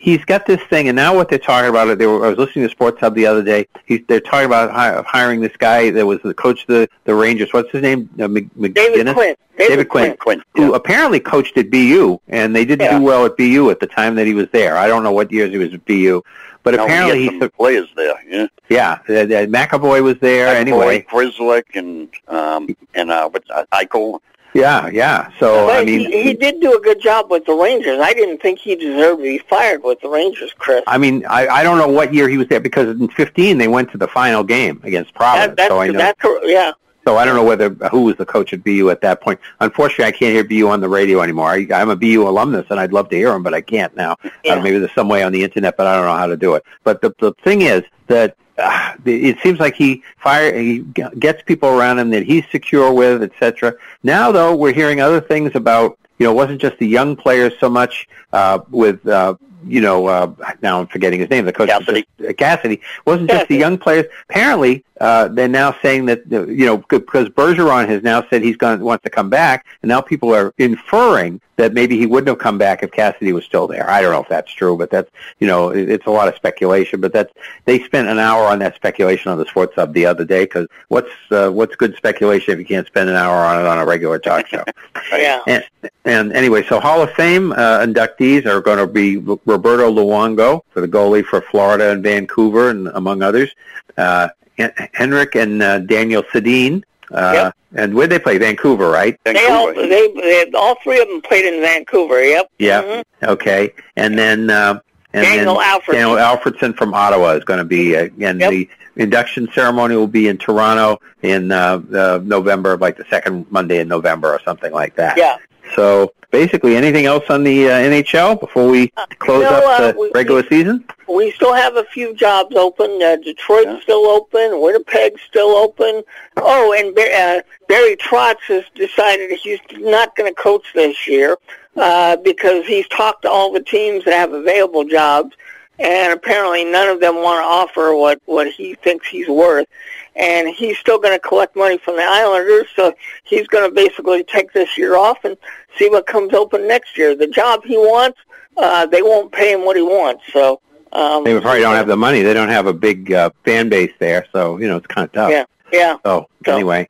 [0.00, 1.96] he's got this thing, and now what they're talking about.
[1.98, 3.68] They were, I was listening to Sports Hub the other day.
[3.86, 7.14] He's, they're talking about hi, hiring this guy that was the coach of the the
[7.14, 7.52] Rangers.
[7.52, 8.08] What's his name?
[8.18, 9.36] Uh, Mc, David Quinn.
[9.56, 10.42] David Quinn, Quinn.
[10.54, 12.98] who apparently coached at BU, and they didn't Yeah.
[12.98, 14.76] do well at BU at the time that he was there.
[14.76, 16.22] I don't know what years he was at BU,
[16.62, 18.14] but No, apparently he he had some players there.
[18.26, 18.46] Yeah.
[18.70, 21.02] yeah, uh, uh, McAvoy was there anyway.
[21.10, 24.20] Grzelcyk and um and uh uh, Eichel.
[24.54, 25.30] Yeah, yeah.
[25.38, 28.00] So But I mean, he, he did do a good job with the Rangers.
[28.00, 30.82] I didn't think he deserved to be fired with the Rangers, Chris.
[30.86, 33.68] I mean, I, I don't know what year he was there because in 15 they
[33.68, 35.50] went to the final game against Providence.
[35.50, 35.98] That, that's, so I know.
[35.98, 36.72] that's yeah.
[37.06, 39.40] So I don't know whether who was the coach at BU at that point.
[39.60, 41.48] Unfortunately, I can't hear BU on the radio anymore.
[41.48, 44.16] I, I'm a BU alumnus, and I'd love to hear him, but I can't now.
[44.44, 44.54] Yeah.
[44.54, 46.54] Uh, maybe there's some way on the internet, but I don't know how to do
[46.54, 46.64] it.
[46.84, 48.36] But the the thing is that
[49.04, 50.80] it seems like he fire he
[51.18, 53.74] gets people around him that he's secure with, etc.
[54.02, 57.52] Now, though, we're hearing other things about you know it wasn't just the young players
[57.58, 59.06] so much uh, with.
[59.06, 59.34] Uh,
[59.66, 61.44] you know, uh, now I'm forgetting his name.
[61.44, 62.06] The coach, Cassidy.
[62.28, 64.06] uh, Cassidy, wasn't just the young players.
[64.28, 68.56] Apparently, uh, they're now saying that uh, you know because Bergeron has now said he's
[68.56, 72.38] going wants to come back, and now people are inferring that maybe he wouldn't have
[72.38, 73.88] come back if Cassidy was still there.
[73.88, 76.34] I don't know if that's true, but that's you know it, it's a lot of
[76.36, 77.00] speculation.
[77.00, 77.32] But that's
[77.64, 80.66] they spent an hour on that speculation on the Sports Hub the other day because
[80.88, 83.86] what's uh, what's good speculation if you can't spend an hour on it on a
[83.86, 84.64] regular talk show?
[85.12, 85.40] Yeah.
[85.46, 85.64] And,
[86.04, 89.16] and anyway, so Hall of Fame uh, inductees are going to be
[89.50, 93.50] Roberto Luongo for the goalie for Florida and Vancouver, and among others,
[93.96, 96.82] uh, Hen- Henrik and uh, Daniel Sedin.
[97.12, 97.54] Uh, Yep.
[97.72, 98.36] And where they play?
[98.36, 99.16] Vancouver, right?
[99.24, 99.86] They all, Vancouver.
[99.88, 102.20] they, they, all three of them played in Vancouver.
[102.20, 102.50] Yep.
[102.58, 102.82] Yeah.
[102.82, 103.04] Mhm.
[103.22, 103.72] Okay.
[103.96, 104.80] And then uh,
[105.12, 105.92] and Daniel then Alfredsson.
[105.92, 108.50] Daniel Alfredsson from Ottawa is going to be, uh, and Yep.
[108.50, 113.78] the induction ceremony will be in Toronto in uh, uh, November, like the second Monday
[113.78, 115.16] in November or something like that.
[115.16, 115.36] Yeah.
[115.74, 119.98] So basically, anything else on the uh, NHL before we close no, up uh, the
[119.98, 120.84] we- regular season?
[121.08, 123.02] We still have a few jobs open.
[123.02, 124.60] Uh, Detroit's still open.
[124.60, 126.02] Winnipeg's still open.
[126.36, 131.36] Oh, and uh, Barry Trotz has decided he's not going to coach this year
[131.76, 135.34] uh, because he's talked to all the teams that have available jobs,
[135.78, 139.66] and apparently none of them want to offer what what he thinks he's worth.
[140.16, 142.92] And he's still going to collect money from the Islanders, so
[143.24, 145.36] he's going to basically take this year off and
[145.78, 147.14] see what comes open next year.
[147.14, 148.18] The job he wants,
[148.56, 150.24] uh, they won't pay him what he wants.
[150.32, 150.60] So
[150.92, 152.22] um, They probably don't have the money.
[152.22, 155.12] They don't have a big uh, fan base there, so you know it's kind of
[155.12, 155.30] tough.
[155.30, 155.96] Yeah, yeah.
[156.04, 156.88] So anyway,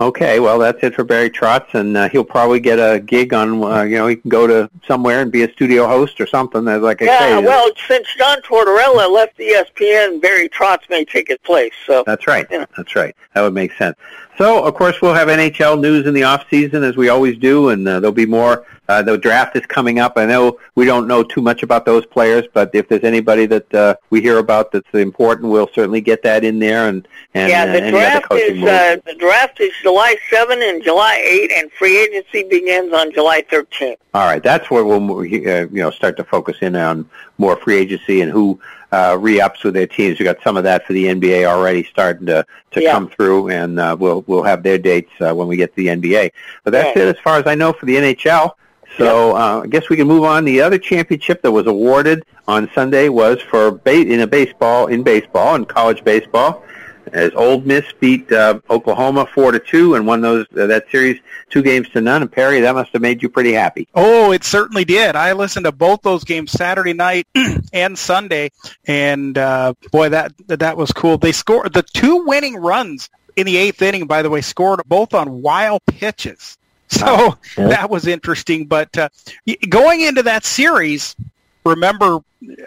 [0.00, 0.40] okay.
[0.40, 3.62] Well, that's it for Barry Trotz, and uh, he'll probably get a gig on.
[3.62, 6.64] Uh, you know, he can go to somewhere and be a studio host or something.
[6.64, 11.38] Like I Yeah, say, well, since John Tortorella left ESPN, Barry Trotz may take his
[11.38, 11.72] place.
[11.86, 12.46] So That's right.
[12.48, 13.14] That's right.
[13.34, 13.96] That would make sense.
[14.38, 17.70] So, of course, we'll have NHL news in the off season as we always do,
[17.70, 18.64] and uh, there'll be more.
[18.88, 20.12] Uh, the draft is coming up.
[20.16, 23.74] I know we don't know too much about those players, but if there's anybody that
[23.74, 26.88] uh, we hear about that's important, we'll certainly get that in there.
[26.88, 30.62] And and yeah, uh, the any other draft is uh, the draft is July 7
[30.62, 33.96] and July 8, and free agency begins on July 13th.
[34.14, 37.76] All right, that's where we'll uh, you know start to focus in on more free
[37.76, 38.58] agency and who
[38.92, 40.18] uh, re-ups with their teams.
[40.18, 42.92] We got some of that for the NBA already starting to to Yeah.
[42.92, 45.86] come through, and uh, we'll we'll have their dates uh, when we get to the
[45.88, 46.30] NBA.
[46.64, 47.08] But that's Right.
[47.08, 48.52] it as far as I know for the NHL.
[48.96, 50.44] So uh, I guess we can move on.
[50.44, 55.02] The other championship that was awarded on Sunday was for ba- in a baseball in
[55.02, 56.64] baseball in college baseball.
[57.12, 61.20] As Ole Miss beat uh, Oklahoma four to two and won those uh, that series
[61.50, 62.22] two games to none.
[62.22, 63.88] And Perry, that must have made you pretty happy.
[63.94, 65.16] Oh, it certainly did.
[65.16, 67.26] I listened to both those games Saturday night
[67.72, 68.50] and Sunday,
[68.86, 71.18] and uh, boy, that that was cool.
[71.18, 74.06] They scored the two winning runs in the eighth inning.
[74.06, 76.58] By the way, scored both on wild pitches.
[76.88, 78.66] So that was interesting.
[78.66, 79.08] But uh,
[79.46, 81.14] y- going into that series,
[81.68, 82.18] remember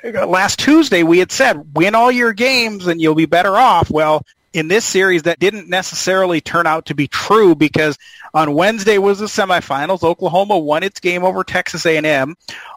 [0.03, 3.89] uh, last Tuesday we had said win all your games and you'll be better off.
[3.89, 7.97] Well, in this series, that didn't necessarily turn out to be true because
[8.33, 10.03] on Wednesday was the semifinals.
[10.03, 12.35] Oklahoma won its game over Texas A&M.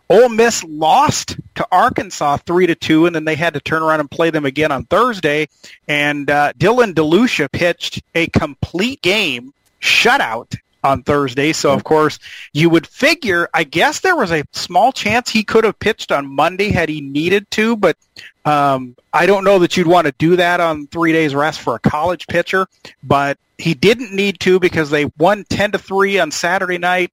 [0.08, 4.00] Ole Miss lost to Arkansas three to two, and then they had to turn around
[4.00, 5.48] and play them again on Thursday.
[5.88, 11.52] And uh, Dylan DeLucia pitched a complete game shutout on Thursday.
[11.52, 12.18] So of course
[12.52, 13.48] you would figure.
[13.54, 17.00] I guess there was a small chance he could have pitched on Monday had he
[17.00, 17.96] needed to, but
[18.44, 21.74] um, I don't know that you'd want to do that on three days rest for
[21.74, 22.66] a college pitcher.
[23.02, 27.10] But he didn't need to because they won ten to three on Saturday night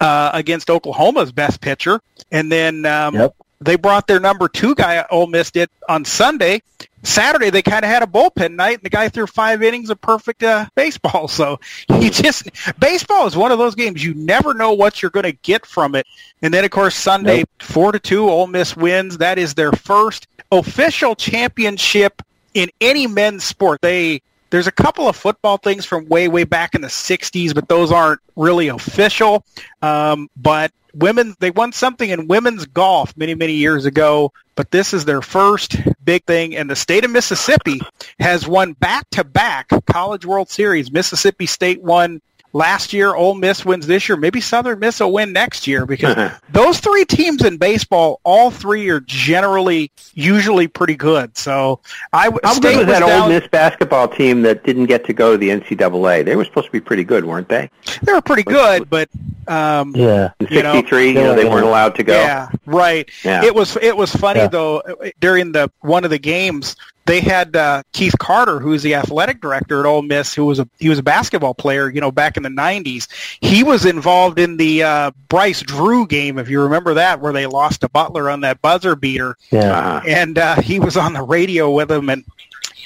[0.00, 3.36] uh, against Oklahoma's best pitcher, and then um, Yep.
[3.64, 5.04] They brought their number two guy.
[5.10, 6.62] Ole Miss did on Sunday.
[7.04, 10.00] Saturday they kind of had a bullpen night, and the guy threw five innings of
[10.00, 11.28] perfect uh, baseball.
[11.32, 12.48] So you just
[12.78, 15.94] baseball is one of those games you never know what you're going to get from
[15.94, 16.06] it.
[16.42, 17.48] And then of course Sunday Nope.
[17.60, 19.18] four to two, Ole Miss wins.
[19.18, 22.22] That is their first official championship
[22.54, 23.80] in any men's sport.
[23.80, 24.20] They
[24.50, 27.90] there's a couple of football things from way way back in the 60s, but those
[27.90, 29.44] aren't really official.
[29.80, 34.92] Um, but women they won something in women's golf many many years ago, but this
[34.92, 36.56] is their first big thing.
[36.56, 37.80] And the state of Mississippi
[38.18, 40.92] has won back to back College World Series.
[40.92, 42.20] Mississippi State won
[42.52, 43.14] last year.
[43.14, 44.16] Ole Miss wins this year.
[44.16, 48.88] Maybe Southern Miss will win next year because those three teams in baseball, all three
[48.90, 51.36] are generally usually pretty good.
[51.36, 51.80] So
[52.12, 55.04] I w- How State good was that down- Ole Miss basketball team that didn't get
[55.06, 56.24] to go to the NCAA?
[56.24, 57.70] They were supposed to be pretty good, weren't they?
[58.02, 59.08] They were pretty good, but
[59.48, 60.30] um, Yeah.
[60.40, 62.14] In You know, '63, you know, they weren't allowed to go.
[62.14, 63.08] Yeah, right.
[63.24, 63.44] Yeah.
[63.44, 64.48] It was it was funny Yeah.
[64.48, 64.82] though
[65.20, 69.80] during the one of the games they had uh, Keith Carter, who's the athletic director
[69.80, 72.42] at Ole Miss, who was a he was a basketball player, you know, back in
[72.42, 73.08] the '90s.
[73.40, 77.46] He was involved in the uh, Bryce Drew game, if you remember that, where they
[77.46, 79.76] lost to Butler on that buzzer beater Yeah.
[79.78, 80.00] Uh-huh.
[80.06, 82.08] and uh, he was on the radio with them.
[82.08, 82.24] And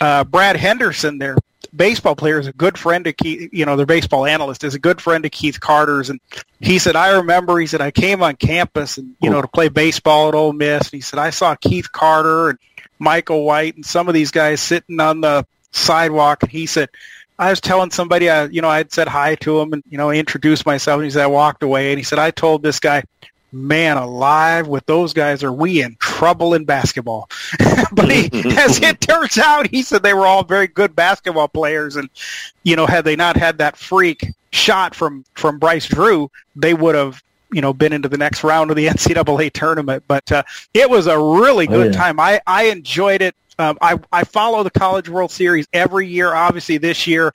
[0.01, 1.37] uh, Brad Henderson, their
[1.75, 3.51] baseball player, is a good friend of Keith.
[3.53, 6.09] You know, their baseball analyst is a good friend of Keith Carter's.
[6.11, 6.21] And
[6.61, 7.59] he said, I remember.
[7.59, 10.85] He said I came on campus and you know to play baseball at Ole Miss.
[10.85, 12.59] And he said I saw Keith Carter and
[12.99, 16.43] Michael White and some of these guys sitting on the sidewalk.
[16.43, 16.89] And he said.
[17.39, 19.99] I was telling somebody, I, you know, I had said hi to him and, you
[19.99, 20.97] know, introduced myself.
[20.97, 21.93] And he said, I walked away.
[21.93, 23.05] And he said, I told this guy,
[23.53, 27.29] man alive, with those guys, are we in trouble in basketball?
[27.93, 31.97] but he, as it turns out, he said they were all very good basketball players.
[31.97, 32.09] And,
[32.63, 36.95] you know, had they not had that freak shot from, from Bryce Drew, they would
[36.95, 40.05] have, you know, been into the next round of the NCAA tournament.
[40.09, 40.43] But uh,
[40.75, 41.99] it was a really Oh, good yeah.
[42.01, 42.21] time.
[42.21, 43.35] I, I enjoyed it.
[43.59, 46.35] Um, I, I follow the College World Series every year.
[46.35, 47.33] Obviously, this year,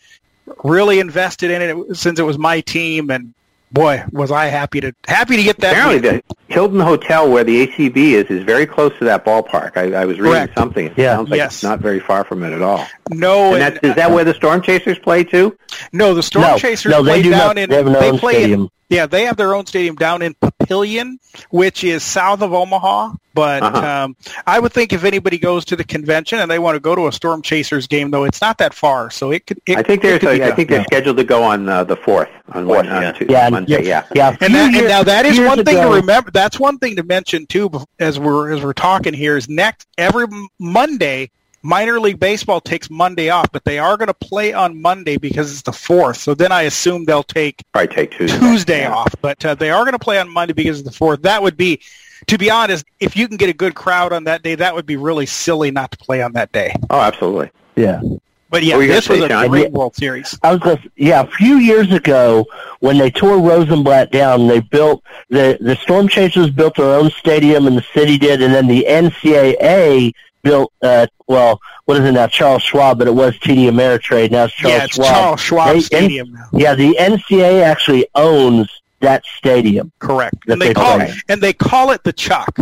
[0.63, 3.33] really invested in it since it was my team, and
[3.71, 5.71] boy, was I happy to happy to get that.
[5.73, 6.21] Apparently, win.
[6.27, 9.77] the Hilton Hotel, where the ACB is, is very close to that ballpark.
[9.77, 10.55] I, I was reading Correct.
[10.57, 10.85] something.
[10.87, 11.15] It Yeah.
[11.15, 11.53] sounds like Yes.
[11.53, 12.85] it's not very far from it at all.
[13.09, 15.57] no, And and, that's, is that where the Storm Chasers play too?
[15.93, 18.03] no, the Storm No, Chasers no, they play do down not- in they have their
[18.03, 18.61] own play stadium.
[18.63, 21.17] in yeah they have their own stadium down in Papillion,
[21.49, 23.13] which is south of Omaha.
[23.33, 24.03] But Uh-huh.
[24.05, 26.95] um, I would think if anybody goes to the convention and they want to go
[26.95, 29.59] to a Storm Chasers game, though, it's not that far, so it could.
[29.65, 30.19] It, I think it there's.
[30.19, 30.55] could be done.
[30.57, 33.11] think they're scheduled to go on uh, the fourth on one on yeah.
[33.13, 33.87] Tuesday, Yeah, Monday.
[33.87, 34.05] Yeah.
[34.13, 36.29] Yeah, And, few that, and now that is one thing ago- to remember.
[36.31, 39.37] That's one thing to mention too, as we're as we're talking here.
[39.37, 40.25] Is next every
[40.59, 45.17] Monday, minor league baseball takes Monday off, but they are going to play on Monday
[45.17, 46.17] because it's the fourth.
[46.17, 48.39] So then I assume they'll take Probably take Tuesday.
[48.39, 48.93] Tuesday Yeah.
[48.93, 51.21] off, but uh, they are going to play on Monday because of the fourth.
[51.23, 51.81] That would be,
[52.27, 54.85] to be honest, if you can get a good crowd on that day, that would
[54.85, 56.73] be really silly not to play on that day.
[56.89, 57.51] Oh, absolutely.
[57.75, 58.01] Yeah.
[58.49, 59.47] But yeah, What were you gonna this was say, a Sean?
[59.47, 60.37] great World Series.
[60.43, 62.45] I was just, yeah, a few years ago
[62.81, 67.65] when they tore Rosenblatt down, they built the the Storm Chasers built their own stadium,
[67.65, 70.11] and the city did, and then the NCAA
[70.43, 70.71] built.
[70.81, 72.27] Uh, well, what is it now?
[72.27, 74.31] Charles Schwab, but it was TD Ameritrade.
[74.31, 75.07] Now it's Charles yeah, it's Schwab.
[75.13, 76.45] Charles Schwab They- Stadium now.
[76.53, 79.91] Yeah, the NCAA actually owns that stadium.
[79.99, 80.35] Correct.
[80.45, 81.13] that And they they call play.
[81.29, 82.57] and they call it the Chuck.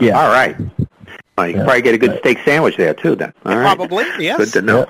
[0.00, 0.18] Yeah.
[0.20, 0.56] All right.
[1.36, 1.64] Well, you can Yeah.
[1.64, 3.14] probably get a good steak sandwich there too.
[3.16, 3.32] Then.
[3.44, 3.76] All right.
[3.76, 4.36] Probably, yes.
[4.38, 4.86] Good to know.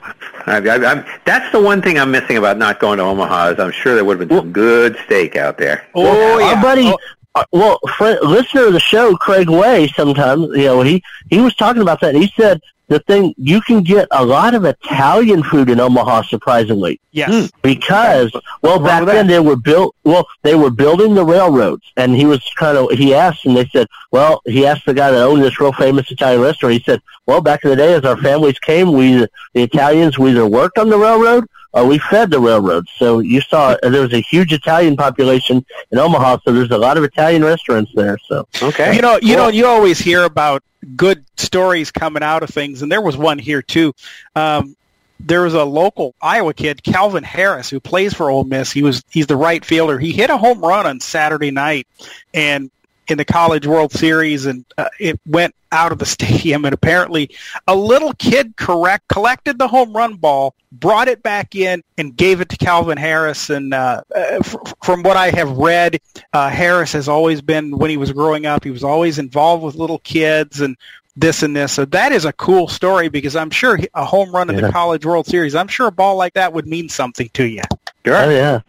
[0.46, 3.58] I, I, I'm, that's the one thing I'm missing about not going to Omaha is
[3.60, 5.86] I'm sure there would have been some good steak out there.
[5.94, 6.46] Oh, yeah.
[6.56, 6.98] Our buddy, Oh,
[7.34, 11.54] uh, well, friend, listener of the show, Craig Way, sometimes, you know, he, he was
[11.54, 15.42] talking about that, and he said the thing, you can get a lot of Italian
[15.42, 17.50] food in Omaha, surprisingly, yes.
[17.62, 19.32] because, well, wrong back then that?
[19.32, 23.14] they were built, well, they were building the railroads, and he was kind of, he
[23.14, 26.42] asked, and they said, well, he asked the guy that owned this real famous Italian
[26.42, 30.18] restaurant, he said, well, back in the day, as our families came, we, the Italians,
[30.18, 32.90] we either worked on the railroad uh, we fed the railroads.
[32.98, 36.78] So you saw uh, there was a huge Italian population in Omaha, so there's a
[36.78, 38.18] lot of Italian restaurants there.
[38.26, 38.94] So Okay.
[38.94, 40.62] You know, you know, you always hear about
[40.96, 43.94] good stories coming out of things, and there was one here too.
[44.36, 44.76] Um,
[45.20, 48.72] there was a local Iowa kid, Calvin Harris, who plays for Ole Miss.
[48.72, 49.98] He was he's the right fielder.
[49.98, 51.86] He hit a home run on Saturday night,
[52.34, 52.70] and
[53.08, 56.64] in the College World Series, and uh, it went out of the stadium.
[56.64, 57.30] And apparently,
[57.66, 62.40] a little kid correct collected the home run ball, brought it back in, and gave
[62.40, 63.50] it to Calvin Harris.
[63.50, 66.00] And uh, uh, f- from what I have read,
[66.32, 68.62] uh, Harris has always been when he was growing up.
[68.64, 70.76] He was always involved with little kids and
[71.16, 71.72] this and this.
[71.72, 74.68] So that is a cool story because I'm sure a home run in Yeah.
[74.68, 75.54] the College World Series.
[75.54, 77.60] I'm sure a ball like that would mean something to you.
[78.06, 78.16] Sure.
[78.16, 78.60] oh yeah,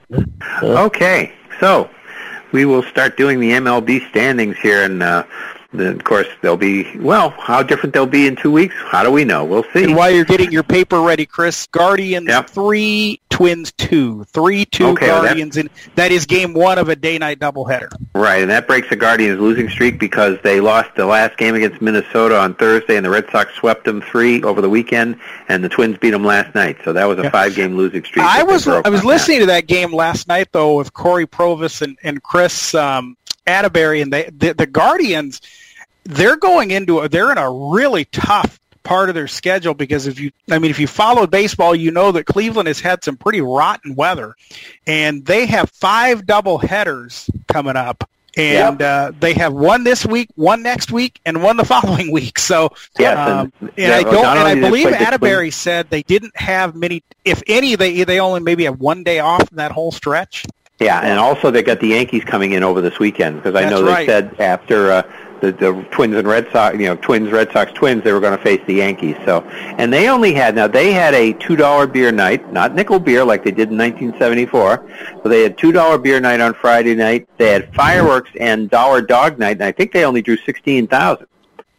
[0.62, 1.90] Okay, so
[2.54, 5.26] we will start doing the MLB standings here, and uh,
[5.74, 7.32] then of course they'll be well.
[7.32, 8.76] How different they'll be in two weeks?
[8.78, 9.44] How do we know?
[9.44, 9.84] We'll see.
[9.84, 12.50] And while you're getting your paper ready, Chris, Guardians Yep.
[12.50, 16.96] three, Twins two, three two Okay, well, Guardians, and that is game one of a
[16.96, 17.92] day-night doubleheader.
[18.14, 21.82] Right, and that breaks the Guardians' losing streak because they lost the last game against
[21.82, 25.70] Minnesota on Thursday, and the Red Sox swept them three over the weekend, and the
[25.70, 26.78] Twins beat them last night.
[26.86, 27.30] So that was a Yeah.
[27.32, 28.24] five-game losing streak.
[28.24, 31.98] I was I was listening to that game last night though with Cory Provus and
[32.04, 35.42] and Chris um, Atteberry, and they the, the Guardians
[36.06, 40.20] they're going into a, they're in a really tough part of their schedule because if
[40.20, 43.40] you I mean if you followed baseball you know that Cleveland has had some pretty
[43.40, 44.36] rotten weather
[44.86, 48.04] and they have five double headers coming up
[48.36, 52.40] and uh, they have one this week, one next week, and one the following week.
[52.40, 55.54] So, Yes, um, and- and yeah, I don't, and I only did they believe Atteberry
[55.54, 59.42] said they didn't have many, if any, they they only maybe have one day off
[59.52, 60.46] in that whole stretch.
[60.80, 63.72] Yeah, and also they got the Yankees coming in over this weekend because I That's
[63.76, 64.10] know they right.
[64.10, 65.04] said after uh,
[65.44, 68.36] the the Twins and Red Sox, you know, Twins Red Sox Twins, they were going
[68.38, 69.16] to face the Yankees.
[69.26, 69.42] So,
[69.78, 73.24] and they only had now they had a two dollar beer night, not nickel beer
[73.24, 74.90] like they did in 1974.
[75.24, 77.28] So they had two dollar beer night on Friday night.
[77.38, 81.28] They had fireworks and dollar dog night, and I think they only drew sixteen thousand.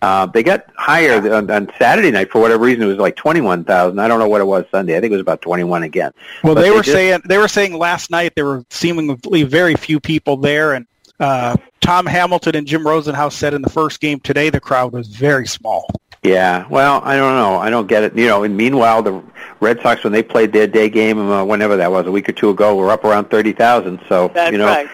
[0.02, 2.82] Uh, they got higher on, on Saturday night for whatever reason.
[2.82, 3.98] It was like twenty-one thousand.
[4.00, 4.96] I don't know what it was Sunday.
[4.96, 6.12] I think it was about twenty-one again.
[6.42, 9.44] Well, But they they were just- saying they were saying last night there were seemingly
[9.44, 10.86] very few people there, and
[11.20, 15.08] uh, Tom Hamilton and Jim Rosenhaus said in the first game today the crowd was
[15.08, 15.88] very small.
[16.22, 17.56] Yeah, well, I don't know.
[17.56, 18.16] I don't get it.
[18.16, 19.22] You know, and meanwhile, the
[19.60, 22.32] Red Sox, when they played their day game, uh, whenever that was, a week or
[22.32, 24.00] two ago, were up around thirty thousand.
[24.08, 24.88] So That's you know, right.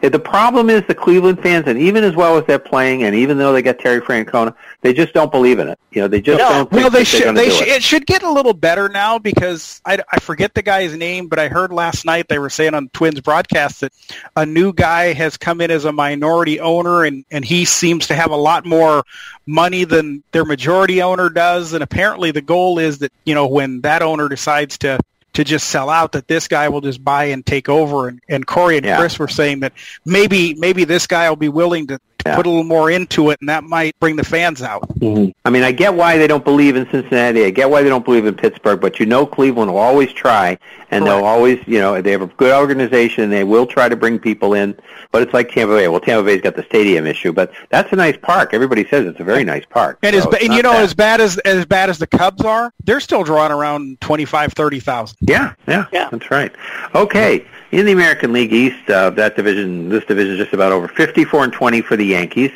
[0.00, 3.36] the problem is the Cleveland fans, and even as well as they're playing, and even
[3.36, 5.78] though they got Terry Francona, they just don't believe in it.
[5.90, 6.48] You know, they just No.
[6.48, 6.72] don't.
[6.72, 7.36] Well, they should.
[7.36, 7.68] They should.
[7.68, 7.76] it.
[7.76, 11.38] It should get a little better now because I, I forget the guy's name, but
[11.38, 13.92] I heard last night they were saying on Twins broadcast that
[14.36, 18.14] a new guy has come in as a minority owner, and and he seems to
[18.14, 19.02] have a lot more
[19.46, 21.72] money than their majority owner does.
[21.74, 24.98] And apparently, the goal is that you know when that owner decides to
[25.32, 28.08] to just sell out that this guy will just buy and take over.
[28.08, 28.98] And, and Cory and Yeah.
[28.98, 29.72] Chris were saying that
[30.04, 32.36] maybe maybe this guy will be willing to Yeah.
[32.36, 34.82] put a little more into it, and that might bring the fans out.
[34.98, 35.30] Mm-hmm.
[35.44, 37.44] I mean, I get why they don't believe in Cincinnati.
[37.44, 40.58] I get why they don't believe in Pittsburgh, but you know Cleveland will always try,
[40.90, 43.96] and they'll always, you know, they have a good organization, and they will try to
[43.96, 44.76] bring people in.
[45.12, 45.88] But it's like Tampa Bay.
[45.88, 48.50] Well, Tampa Bay's got the stadium issue, but that's a nice park.
[48.54, 49.98] Everybody says it's a very nice park.
[50.02, 50.82] And, So as, it's and you know, bad.
[50.82, 54.52] as bad as as bad as the Cubs are, they're still drawing around twenty five,
[54.52, 55.18] thirty thousand.
[55.20, 56.08] Yeah, yeah, Yeah.
[56.10, 56.52] that's right.
[56.94, 60.88] Okay, in the American League East, uh, that division, this division is just about over.
[60.88, 62.50] Fifty-four and twenty for the Yankees.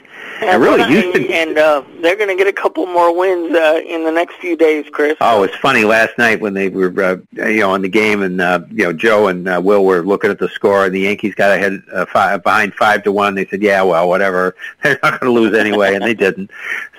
[0.55, 1.32] And really, and, Houston.
[1.32, 4.57] and uh, they're going to get a couple more wins uh, in the next few
[4.57, 5.16] days, Chris.
[5.20, 5.84] Oh, it's funny.
[5.84, 8.92] Last night when they were, uh, you know, on the game, and uh, you know,
[8.92, 12.05] Joe and uh, Will were looking at the score, and the Yankees got ahead uh,
[12.07, 13.34] five, behind five to one.
[13.34, 14.55] They said, "Yeah, well, whatever.
[14.82, 16.51] They're not going to lose anyway," and they didn't.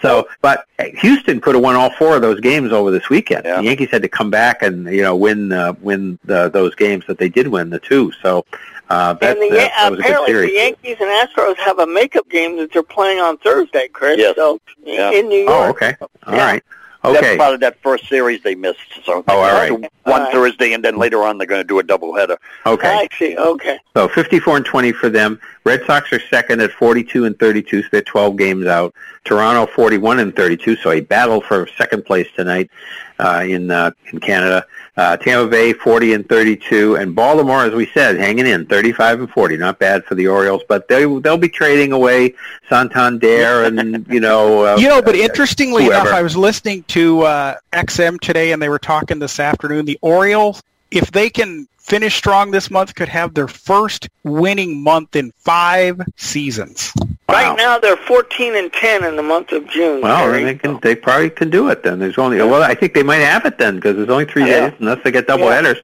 [0.01, 3.45] So, but Houston could have won all four of those games over this weekend.
[3.45, 3.57] Yeah.
[3.57, 7.05] The Yankees had to come back and you know win uh, win the, those games
[7.07, 8.11] that they did win the two.
[8.21, 8.45] So
[8.89, 11.79] uh, that, and the, that, that was a good apparently the Yankees and Astros have
[11.79, 14.17] a makeup game that they're playing on Thursday, Chris.
[14.19, 14.35] Yes.
[14.35, 15.11] So Yeah.
[15.11, 15.49] in New York.
[15.51, 15.95] Oh, okay.
[16.27, 16.45] All Yeah.
[16.45, 16.63] right.
[17.03, 17.37] That's Okay.
[17.37, 18.79] part of that first series they missed.
[19.05, 19.71] So Oh, all right.
[19.71, 20.31] one All right.
[20.33, 22.37] Thursday, and then later on they're going to do a doubleheader.
[22.65, 22.87] Okay.
[22.89, 23.37] I see.
[23.37, 23.77] Okay.
[23.95, 25.39] So 54 and 20 for them.
[25.65, 28.95] Red Sox are second at 42 and 32, so they're 12 games out.
[29.23, 32.71] Toronto 41 and 32, so a battle for second place tonight
[33.19, 34.65] uh, in uh, in Canada.
[34.97, 39.29] Uh, Tampa Bay 40 and 32, and Baltimore, as we said, hanging in 35 and
[39.29, 39.57] 40.
[39.57, 42.33] Not bad for the Orioles, but they they'll be trading away
[42.69, 44.65] Santander and you know.
[44.65, 46.07] Uh, You know, but interestingly whoever.
[46.07, 49.83] enough, I was listening to uh, XM today, and they were talking this afternoon.
[49.85, 55.15] The Orioles, if they can finish strong this month, could have their first winning month
[55.15, 56.91] in five seasons.
[57.29, 60.01] Right now they're 14 and 10 in the month of June.
[60.01, 60.43] Well, Terry.
[60.43, 60.79] they can.
[60.81, 61.83] They probably can do it.
[61.83, 62.37] Then there's only.
[62.37, 64.69] Well, I think they might have it then because there's only three Yeah.
[64.69, 65.81] days unless they get double headers.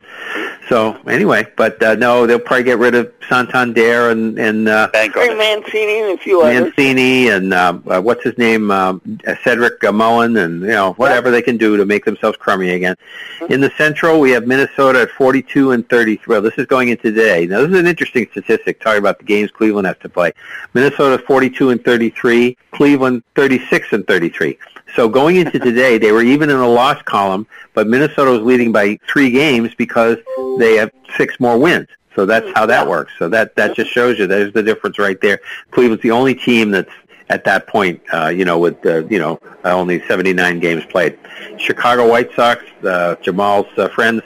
[0.69, 5.17] So anyway, but uh, no, they'll probably get rid of Santander and and uh, Bank
[5.17, 5.35] on Trey.
[5.37, 6.61] Mancini and a few others.
[6.61, 11.31] Mancini and uh, uh, what's his name, um, uh, Cedric Mullins, and you know whatever
[11.31, 12.95] they can do to make themselves crummy again.
[13.49, 16.31] In the Central, we have Minnesota at 42 and 33.
[16.31, 17.45] Well, this is going into today.
[17.45, 20.31] Now, this is an interesting statistic talking about the games Cleveland has to play.
[20.73, 24.57] Minnesota 42 and 33, Cleveland 36 and 33.
[24.95, 28.71] So going into today, they were even in the loss column, but Minnesota was leading
[28.71, 30.17] by three games because
[30.57, 31.87] they have six more wins.
[32.15, 33.11] So that's how that works.
[33.19, 35.39] So that that just shows you there's the difference right there.
[35.71, 36.91] Cleveland's the only team that's
[37.29, 41.17] at that point, uh, you know, with uh, you know uh, only 79 games played.
[41.57, 44.21] Chicago White Sox, uh, Jamal's uh, friends,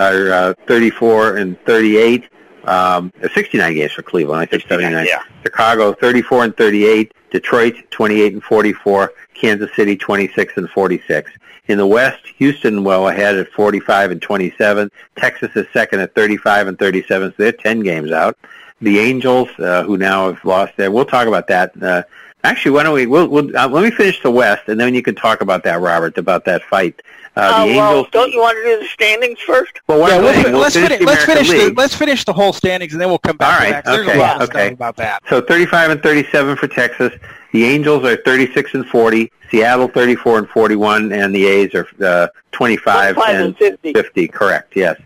[0.00, 2.28] are uh, 34 and 38.
[2.64, 4.40] Um, 69 games for Cleveland.
[4.40, 5.06] I said 79.
[5.06, 5.22] yeah.
[5.42, 7.12] Chicago 34 and 38.
[7.30, 9.12] Detroit 28 and 44.
[9.34, 11.30] Kansas City 26 and 46.
[11.68, 14.90] In the West, Houston well ahead at 45 and 27.
[15.16, 17.30] Texas is second at 35 and 37.
[17.30, 18.36] So they're 10 games out.
[18.80, 21.80] The Angels, uh, who now have lost there, we'll talk about that.
[21.80, 22.02] Uh,
[22.44, 23.06] actually, why don't we?
[23.06, 25.80] We'll, we'll uh, let me finish the West, and then you can talk about that,
[25.80, 27.00] Robert, about that fight.
[27.36, 28.08] Uh, Uh, the well, Angels.
[28.10, 29.72] don't you want to do the standings first?
[29.86, 31.06] well, one yeah, we'll, fi- we'll let's finish finish.
[31.06, 33.52] Let's finish the let's finish the whole standings, and then we'll come back.
[33.52, 33.84] All to right, that.
[33.84, 34.66] 'cause There's okay, a lot of okay.
[34.66, 35.22] stuff about that.
[35.28, 37.12] So 35 and 37 for Texas.
[37.52, 39.30] The Angels are 36 and 40.
[39.50, 43.92] Seattle 34 and 41, and the A's are uh, 25 25 and 50.
[43.92, 44.28] 50.
[44.28, 44.74] Correct.
[44.76, 45.00] Yes.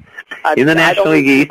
[0.44, 1.50] I- In the I National League East,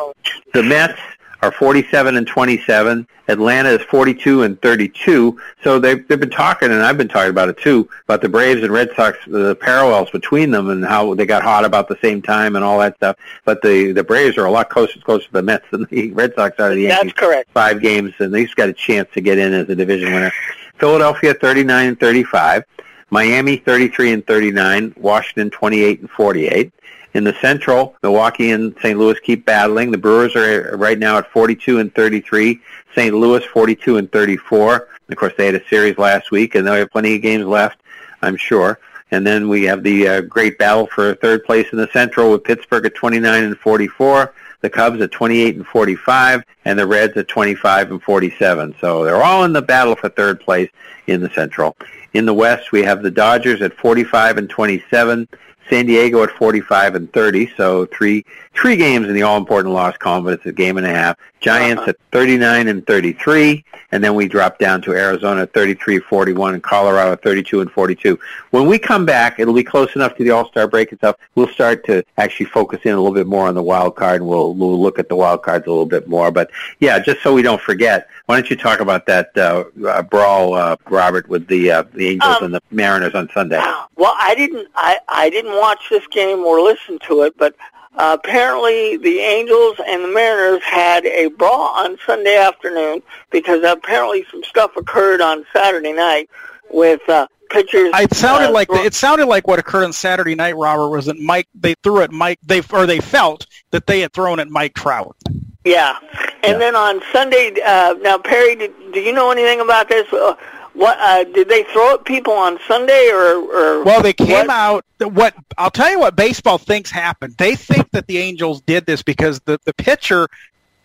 [0.54, 1.00] the Mets
[1.44, 3.06] are 47 and 27.
[3.28, 5.38] Atlanta is 42 and 32.
[5.62, 8.64] So they've, they've been talking, and I've been talking about it too, about the Braves
[8.64, 12.22] and Red Sox, the parallels between them and how they got hot about the same
[12.22, 13.18] time and all that stuff.
[13.44, 16.34] But the, the Braves are a lot closer, closer to the Mets than the Red
[16.34, 17.50] Sox are to the Yankees That's correct.
[17.52, 20.32] five games, and they've got a chance to get in as a division winner.
[20.78, 22.64] Philadelphia 39 and 35,
[23.10, 26.72] Miami 33 and 39, Washington 28 and 48.
[27.14, 28.98] In the Central, Milwaukee and St.
[28.98, 29.92] Louis keep battling.
[29.92, 32.60] The Brewers are right now at 42 and 33.
[32.96, 33.14] St.
[33.14, 34.88] Louis 42 and 34.
[35.10, 37.80] Of course, they had a series last week, and they have plenty of games left,
[38.24, 38.80] I'm sure.
[39.12, 42.44] And then we have the uh, great battle for third place in the Central with
[42.44, 47.28] Pittsburgh at 29 and 44, the Cubs at 28 and 45, and the Reds at
[47.28, 48.76] 25 and 47.
[48.82, 50.72] So they're all in the battle for third place
[51.06, 51.78] in the Central.
[52.14, 55.28] In the West, we have the Dodgers at 45 and 27,
[55.70, 60.26] San Diego at 45 and 30, so three three games in the all-important loss column,
[60.26, 61.18] but it's a game and a half.
[61.44, 66.54] Giants at 39 and 33, and then we drop down to Arizona at 33 41
[66.54, 68.18] and Colorado at 32 and 42.
[68.52, 71.18] When we come back, it'll be close enough to the All-Star break and stuff.
[71.36, 74.30] We'll start to actually focus in a little bit more on the wild card, and
[74.30, 76.32] we'll, we'll look at the wild cards a little bit more.
[76.32, 80.02] But yeah, just so we don't forget, why don't you talk about that uh, uh,
[80.04, 83.62] brawl, uh, Robert, with the uh, the Angels Um, and the Mariners on Sunday?
[83.98, 84.70] Well, I didn't.
[84.76, 87.56] I I didn't watch this game or listen to it, but
[87.96, 94.26] Uh, apparently, the Angels and the Mariners had a brawl on Sunday afternoon because apparently
[94.32, 96.30] some stuff occurred on Saturday night
[96.72, 97.92] with uh, pitchers.
[97.94, 101.20] It sounded uh, like it sounded like what occurred on Saturday night, Robert, was that
[101.20, 104.74] Mike they threw at Mike they or they felt that they had thrown at Mike
[104.74, 105.16] Trout.
[105.64, 105.98] Yeah,
[106.44, 110.12] and then on Sunday, uh, now Perry, did, do you know anything about this?
[110.12, 110.36] Uh,
[110.74, 114.50] what uh, did they throw at people on Sunday, or, or Well, they came what?
[114.50, 114.86] out.
[115.00, 117.36] What I'll tell you, what baseball thinks happened.
[117.38, 120.28] They think that the Angels did this because the the pitcher,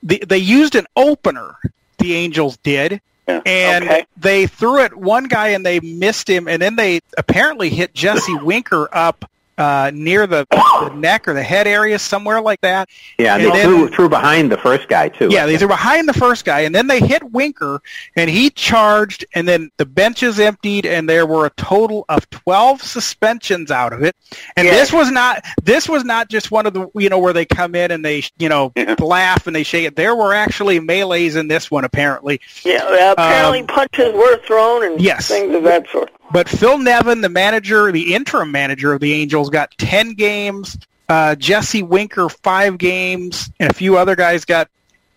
[0.02, 1.56] the, they used an opener.
[1.98, 4.06] The Angels did, and okay.
[4.16, 8.36] they threw at one guy and they missed him, and then they apparently hit Jesse
[8.36, 9.24] Winker up
[9.58, 12.88] uh, near the, the neck or the head area, somewhere like that.
[13.18, 15.28] Yeah, and And they then- threw, threw behind the first guy too.
[15.30, 17.82] Yeah, they threw behind the first guy, and then they hit Winker,
[18.16, 22.82] and he charged, and then the benches emptied, and there were a total of twelve
[22.82, 24.14] suspensions out of it.
[24.56, 24.74] And Yeah.
[24.74, 27.74] this was not this was not just one of the you know where they come
[27.74, 29.96] in and they you know laugh and they shake it.
[29.96, 32.40] There were actually melees in this one apparently.
[32.64, 35.28] Yeah, apparently Um, punches were thrown and yes.
[35.28, 36.10] things of that sort.
[36.30, 40.76] But Phil Nevin, the manager, the interim manager of the Angels, got 10 games.
[41.08, 43.50] Uh, Jesse Winker, five games.
[43.58, 44.68] And a few other guys got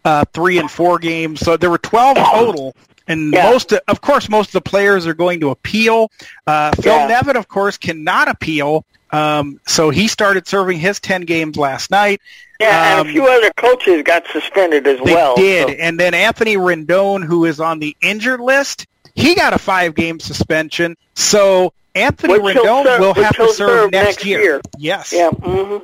[0.05, 1.41] uh, three and four games.
[1.41, 2.75] So there were 12 total.
[3.07, 3.51] And Yeah.
[3.51, 6.09] most, of course, most of the players are going to appeal.
[6.47, 7.07] Uh, Phil Yeah.
[7.07, 8.85] Nevin, of course, cannot appeal.
[9.11, 12.21] Um, so he started serving his 10 games last night.
[12.61, 15.35] Yeah, and Um, a few other coaches got suspended as They well.
[15.35, 15.67] They did.
[15.67, 18.85] so- And then Anthony Rendon, who is on the injured list,
[19.15, 20.95] he got a five game suspension.
[21.15, 24.41] So Anthony Which he'll Rendon serve- will have to serve, serve next, next year.
[24.41, 24.61] year.
[24.77, 25.11] Yes.
[25.13, 25.29] Yeah.
[25.29, 25.77] hmm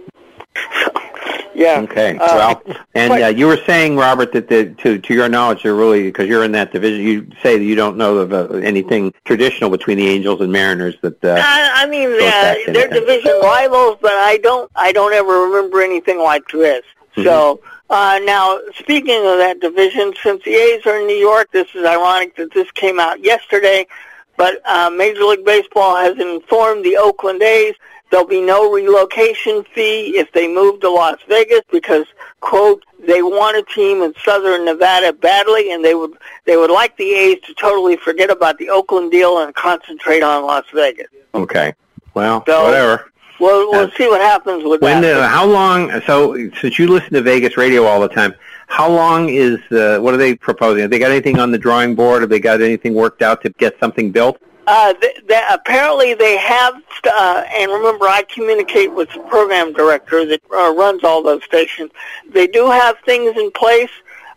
[1.53, 1.81] yeah.
[1.81, 2.17] Okay.
[2.17, 2.61] Uh, well,
[2.95, 6.03] and but- uh, you were saying, Robert, that the, to to your knowledge, you're really
[6.03, 7.01] because you're in that division.
[7.05, 10.95] You say that you don't know of uh, anything traditional between the Angels and Mariners.
[11.01, 12.89] That uh, I, I mean, goes uh, they're anything.
[13.01, 16.83] division rivals, but I don't, I don't ever remember anything like this.
[17.15, 17.23] Mm-hmm.
[17.89, 21.85] Uh, now, speaking of that division, since the A's are in New York, this is
[21.85, 23.87] ironic that this came out yesterday.
[24.35, 27.75] But uh, Major League Baseball has informed the Oakland A's
[28.09, 32.05] there'll be no relocation fee if they move to Las Vegas because,
[32.39, 36.11] quote, they want a team in Southern Nevada badly, and they would
[36.45, 40.45] they would like the A's to totally forget about the Oakland deal and concentrate on
[40.45, 41.07] Las Vegas.
[41.33, 41.73] okay.
[42.13, 43.11] Well, So- whatever.
[43.39, 45.15] We'll we'll see what happens with When that.
[45.15, 46.01] the, how long?
[46.05, 48.33] So since you listen to Vegas radio all the time,
[48.67, 49.99] how long is the?
[50.01, 50.81] what are they proposing?
[50.81, 52.21] Have they got anything on the drawing board?
[52.21, 54.41] Have they got anything worked out to get something built?
[54.67, 56.73] Uh, th- th- apparently they have,
[57.05, 61.89] uh, and remember I communicate with the program director that uh, runs all those stations.
[62.29, 63.91] They do have things in place,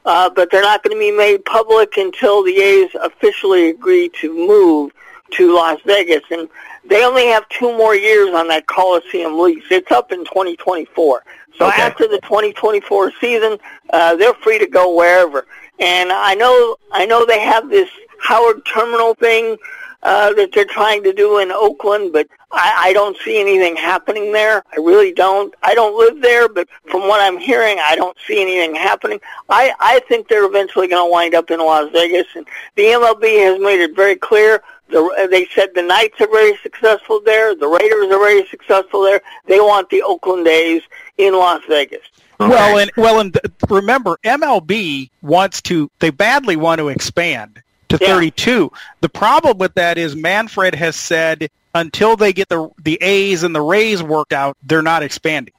[0.05, 4.33] uh, but they're not going to be made public until the A's officially agree to
[4.33, 4.93] move
[5.33, 6.23] to Las Vegas.
[6.31, 6.49] And
[6.89, 9.65] they only have two more years on that Coliseum lease.
[9.71, 11.23] It's up in 2024.
[11.59, 11.83] So Okay.
[11.83, 13.59] after the 2024 season,
[13.93, 15.47] uh, they're free to go wherever.
[15.79, 17.89] And I know, I know they have this
[18.21, 19.57] Howard Terminal thing
[20.03, 24.33] uh, that they're trying to do in Oakland, but I, I don't see anything happening
[24.33, 24.63] there.
[24.73, 25.55] I really don't.
[25.63, 29.21] I don't live there, but from what I'm hearing, I don't see anything happening.
[29.51, 33.45] I, I think they're eventually going to wind up in Las Vegas, and the MLB
[33.45, 34.63] has made it very clear.
[34.91, 37.55] The, they said the Knights are very successful there.
[37.55, 39.21] The Raiders are very successful there.
[39.47, 40.83] They want the Oakland A's
[41.19, 42.07] in Las Vegas.
[42.39, 43.39] Well, and well, and
[43.69, 45.91] remember, MLB wants to.
[45.99, 48.15] They badly want to expand to Yeah.
[48.15, 48.73] 32.
[49.03, 53.55] The problem with that is Manfred has said until they get the the A's and
[53.55, 55.53] the Rays worked out, they're not expanding.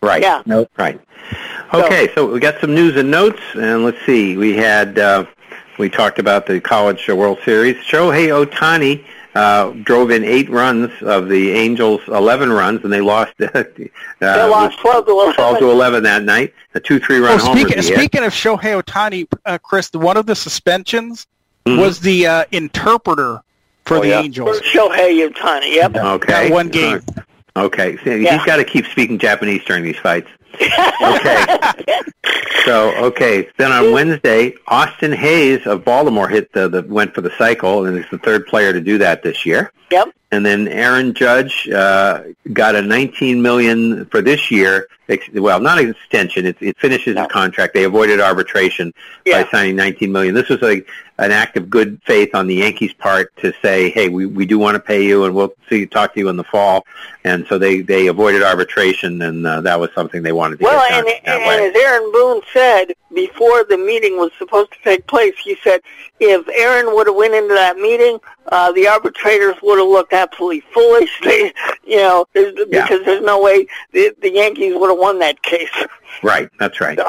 [0.00, 0.22] Right.
[0.22, 0.42] Yeah.
[0.46, 0.70] Nope.
[0.78, 1.00] Right.
[1.74, 4.38] Okay, so we got some news and notes, and let's see.
[4.38, 5.26] We had uh,
[5.78, 7.76] we talked about the College World Series.
[7.76, 9.04] Shohei Ohtani
[9.34, 13.32] uh, drove in eight runs of the Angels' eleven runs, and they lost.
[14.20, 15.34] Uh, They lost 12 to 11.
[15.36, 16.52] 12 to 11 that night.
[16.74, 17.60] A two-three run Oh, homer.
[17.60, 21.28] speaking, speaking of Shohei Ohtani, uh, Chris, one of the suspensions
[21.66, 21.78] Mhm.
[21.78, 23.40] was the uh, interpreter
[23.84, 24.20] for Oh, the yeah.
[24.22, 24.60] Angels.
[24.62, 25.94] Shohei Ohtani, yep.
[25.94, 26.32] Okay.
[26.32, 27.00] That one game.
[27.54, 27.96] Okay.
[28.02, 28.36] So Yeah.
[28.38, 30.28] He's got to keep speaking Japanese during these fights.
[30.60, 32.00] Okay.
[32.64, 37.30] So okay, then on Wednesday, Austin Hays of Baltimore hit the, the went for the
[37.38, 39.72] cycle, and he's the third player to do that this year.
[39.90, 40.08] Yep.
[40.32, 44.86] And then Aaron Judge uh, got a 19 million for this year.
[45.32, 46.44] Well, not an extension.
[46.44, 47.72] It, it finishes his contract.
[47.72, 48.92] They avoided arbitration
[49.24, 49.44] Yeah.
[49.44, 50.34] by signing 19 million.
[50.34, 50.86] This was like
[51.18, 54.58] an act of good faith on the Yankees' part to say, "Hey, we, we do
[54.58, 56.86] want to pay you, and we'll see talk to you in the fall."
[57.24, 60.70] And so they they avoided arbitration, and uh, that was something they wanted to do.
[60.70, 61.68] Well, get and, done that and way.
[61.68, 65.80] as Aaron Boone said, before the meeting was supposed to take place, he said
[66.20, 70.60] if Aaron would have went into that meeting, uh, the arbitrators would have looked absolutely
[70.72, 71.20] foolish.
[71.28, 71.52] They,
[71.84, 72.82] you know, there's, Yeah.
[72.82, 75.70] because there's no way the, the Yankees would have won that case.
[76.22, 76.98] Right, that's right.
[76.98, 77.08] So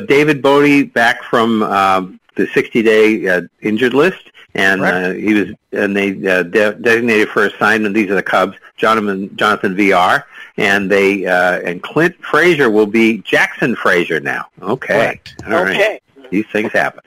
[0.00, 5.96] David Bote back from um, the 60-day uh, injured list, and uh, he was and
[5.96, 7.94] they uh, de- designated for assignment.
[7.94, 10.24] These are the Cubs, Jonathan Jonathan Villar,
[10.56, 14.46] and they uh, and Clint Frazier will be Jackson Frazier now.
[14.62, 16.00] Okay, all right.
[16.26, 16.36] Okay.
[16.36, 17.00] These things happen.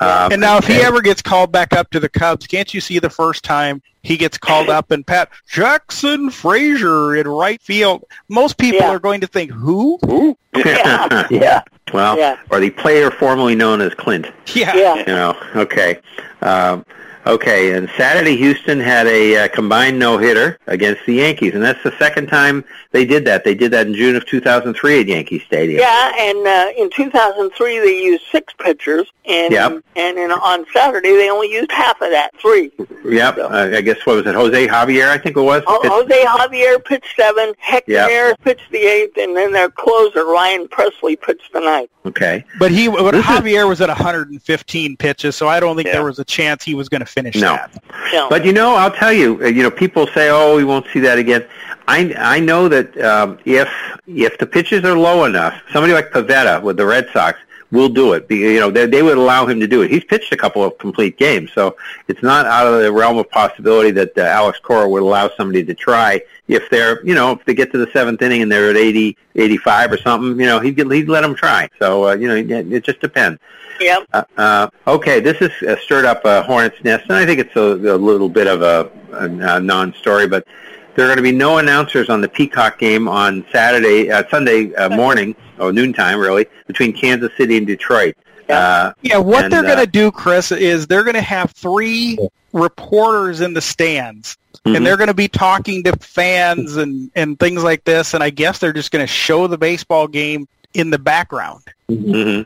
[0.00, 2.80] Um, and now, if he ever gets called back up to the Cubs, can't you
[2.80, 8.04] see the first time he gets called up and Pat Jackson Frazier in right field?
[8.28, 9.98] Most people are going to think, who?
[10.04, 10.36] Who?
[10.56, 11.26] Yeah.
[11.30, 11.62] yeah.
[11.92, 12.36] Well, Yeah.
[12.50, 14.26] or the player formerly known as Clint.
[14.54, 14.74] Yeah.
[14.74, 14.94] Yeah.
[14.96, 16.00] You know, okay.
[16.40, 16.84] Um,
[17.26, 21.92] okay, and Saturday Houston had a uh, combined no-hitter against the Yankees, and that's the
[21.98, 23.44] second time they did that.
[23.44, 25.80] They did that in June of 2003 at Yankee Stadium.
[25.80, 29.82] Yeah, and uh, in 2003 they used six pitchers, and Yep.
[29.96, 32.70] and in, on Saturday they only used half of that, three.
[33.04, 33.38] Yep.
[33.38, 34.34] Uh, I guess what was it?
[34.34, 35.62] Jose Javier, I think it was.
[35.66, 38.40] Ho- Jose Javier pitched seven, Hector Yep.
[38.42, 41.90] Pitched the eighth, and then their closer Ryan Pressly pitched the ninth.
[42.04, 42.44] Okay.
[42.58, 45.94] But he, but This is- Javier was at 115 pitches, so I don't think Yeah.
[45.94, 47.52] there was a chance he was going to finish No.
[47.56, 47.70] that.
[48.12, 48.28] No.
[48.28, 49.28] But you know, I'll tell you.
[49.42, 51.44] uh, You know, people say, "Oh, we won't see that again."
[51.88, 53.68] I I know that um, if
[54.06, 57.38] if the pitches are low enough, somebody like Pivetta with the Red Sox
[57.72, 58.30] will do it.
[58.30, 59.90] You know, they, they would allow him to do it.
[59.90, 63.28] He's pitched a couple of complete games, so it's not out of the realm of
[63.30, 67.44] possibility that uh, Alex Cora would allow somebody to try if they're, you know, if
[67.44, 70.38] they get to the seventh inning and they're at 80, 85 or something.
[70.38, 71.68] You know, he'd he'd let them try.
[71.78, 73.40] So uh, you know, it it just depends.
[73.80, 74.06] Yep.
[74.12, 77.56] Uh, uh, okay, this has uh, stirred up a hornet's nest, and I think it's
[77.56, 80.46] a, a little bit of a, a, a non-story, but
[80.94, 84.74] there are going to be no announcers on the Peacock game on Saturday, uh, Sunday
[84.74, 88.16] uh, morning, or noontime, really, between Kansas City and Detroit.
[88.48, 91.52] Uh, Yeah, what and, they're going uh, to do, Chris, is they're going to have
[91.52, 92.18] three
[92.52, 94.36] reporters in the stands,
[94.66, 94.76] Mhm.
[94.76, 98.30] and they're going to be talking to fans and, and things like this, and I
[98.30, 101.62] guess they're just going to show the baseball game in the background.
[101.88, 102.42] hmm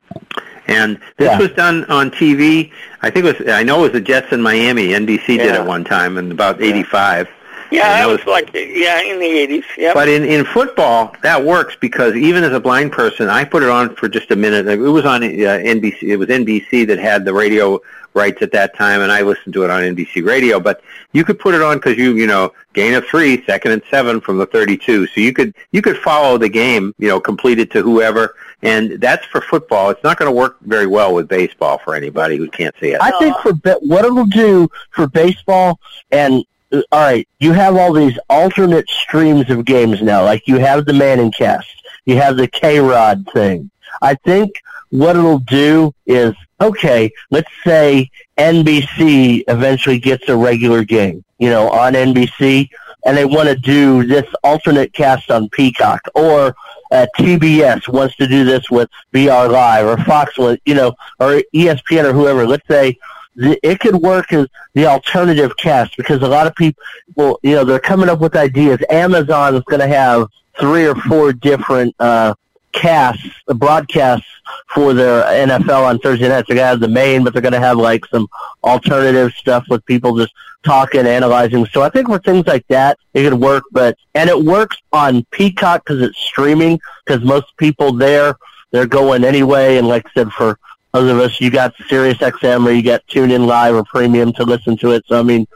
[0.68, 1.38] And this Yeah.
[1.38, 2.72] was done on TV.
[3.02, 3.48] I think it was.
[3.48, 4.88] I know it was the Jets in Miami.
[4.94, 7.28] NBC did it one time in about '85.
[7.70, 9.64] Yeah, And that that was was- like yeah in the 80s.
[9.76, 9.94] Yep.
[9.94, 13.68] But in, in football, that works because even as a blind person, I put it
[13.68, 14.66] on for just a minute.
[14.68, 16.02] It was on uh, NBC.
[16.02, 17.80] It was NBC that had the radio
[18.14, 20.58] rights at that time, and I listened to it on NBC radio.
[20.58, 20.80] But
[21.12, 24.20] you could put it on because you, you know, gain of three, second and seven
[24.20, 25.06] from the 32.
[25.08, 28.34] So you could you could follow the game, you know, completed to whoever.
[28.62, 29.90] And that's for football.
[29.90, 33.00] It's not going to work very well with baseball for anybody who can't see it.
[33.02, 35.78] I think for ba- what it'll do for baseball
[36.10, 36.42] and
[36.72, 40.24] all right, you have all these alternate streams of games now.
[40.24, 41.68] Like you have the Manning cast,
[42.04, 43.70] you have the K Rod thing.
[44.02, 44.52] I think
[44.90, 47.10] what it'll do is okay.
[47.30, 52.68] Let's say NBC eventually gets a regular game, you know, on NBC,
[53.04, 56.54] and they want to do this alternate cast on Peacock, or
[56.90, 62.04] uh, TBS wants to do this with BR Live, or Fox, you know, or ESPN
[62.04, 62.46] or whoever.
[62.46, 62.98] Let's say
[63.36, 66.82] it could work as the alternative cast because a lot of people,
[67.14, 68.78] well, you know, they're coming up with ideas.
[68.90, 70.28] Amazon is going to have
[70.58, 72.34] three or four different uh,
[72.72, 74.26] casts, broadcasts
[74.68, 76.48] for their NFL on Thursday nights.
[76.48, 78.28] They're going to have the main, but they're going to have like some
[78.64, 80.32] alternative stuff with people just
[80.64, 81.66] talking, analyzing.
[81.66, 83.64] So I think for things like that, it could work.
[83.70, 86.80] But and it works on Peacock because it's streaming.
[87.04, 88.36] Because most people there,
[88.70, 89.76] they're going anyway.
[89.76, 90.58] And like I said, for
[90.96, 94.44] other of us, you got Sirius XM or you got TuneIn Live or Premium to
[94.44, 95.04] listen to it.
[95.06, 95.46] So I mean,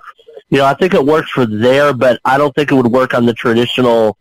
[0.50, 3.14] you know, I think it works for there, but I don't think it would work
[3.14, 4.16] on the traditional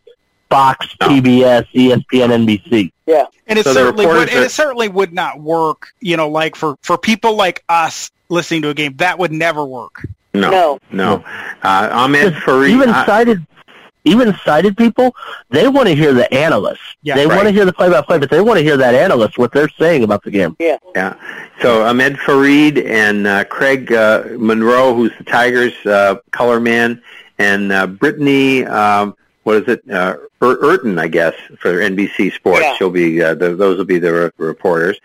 [0.49, 2.91] Fox, PBS, ESPN, NBC.
[3.05, 3.25] Yeah.
[3.47, 5.89] And it So certainly would, reporters and it certainly would not work.
[5.99, 9.63] You know, like for for people like us listening to a game, that would never
[9.65, 10.07] work.
[10.33, 10.79] No, No.
[10.91, 11.23] no.
[11.63, 12.69] Uh, Ahmed Fareed.
[12.69, 13.45] even sighted,
[14.09, 15.15] even sighted people,
[15.49, 16.95] they want to hear the analysts.
[17.01, 19.51] Yeah, they want to hear the play-by-play, but they want to hear that analyst what
[19.53, 20.55] they're saying about the game.
[20.59, 20.77] Yeah.
[20.95, 21.15] Yeah.
[21.61, 27.01] So Ahmed Fareed and uh, Craig uh, Monroe, who's the Tigers uh, color man,
[27.37, 32.61] and uh, Brittany, um, what is it, uh, Ur- Urton, I guess, for NBC Sports.
[32.61, 32.75] Yeah.
[32.75, 34.99] She'll be uh, the, those will be the re- reporters.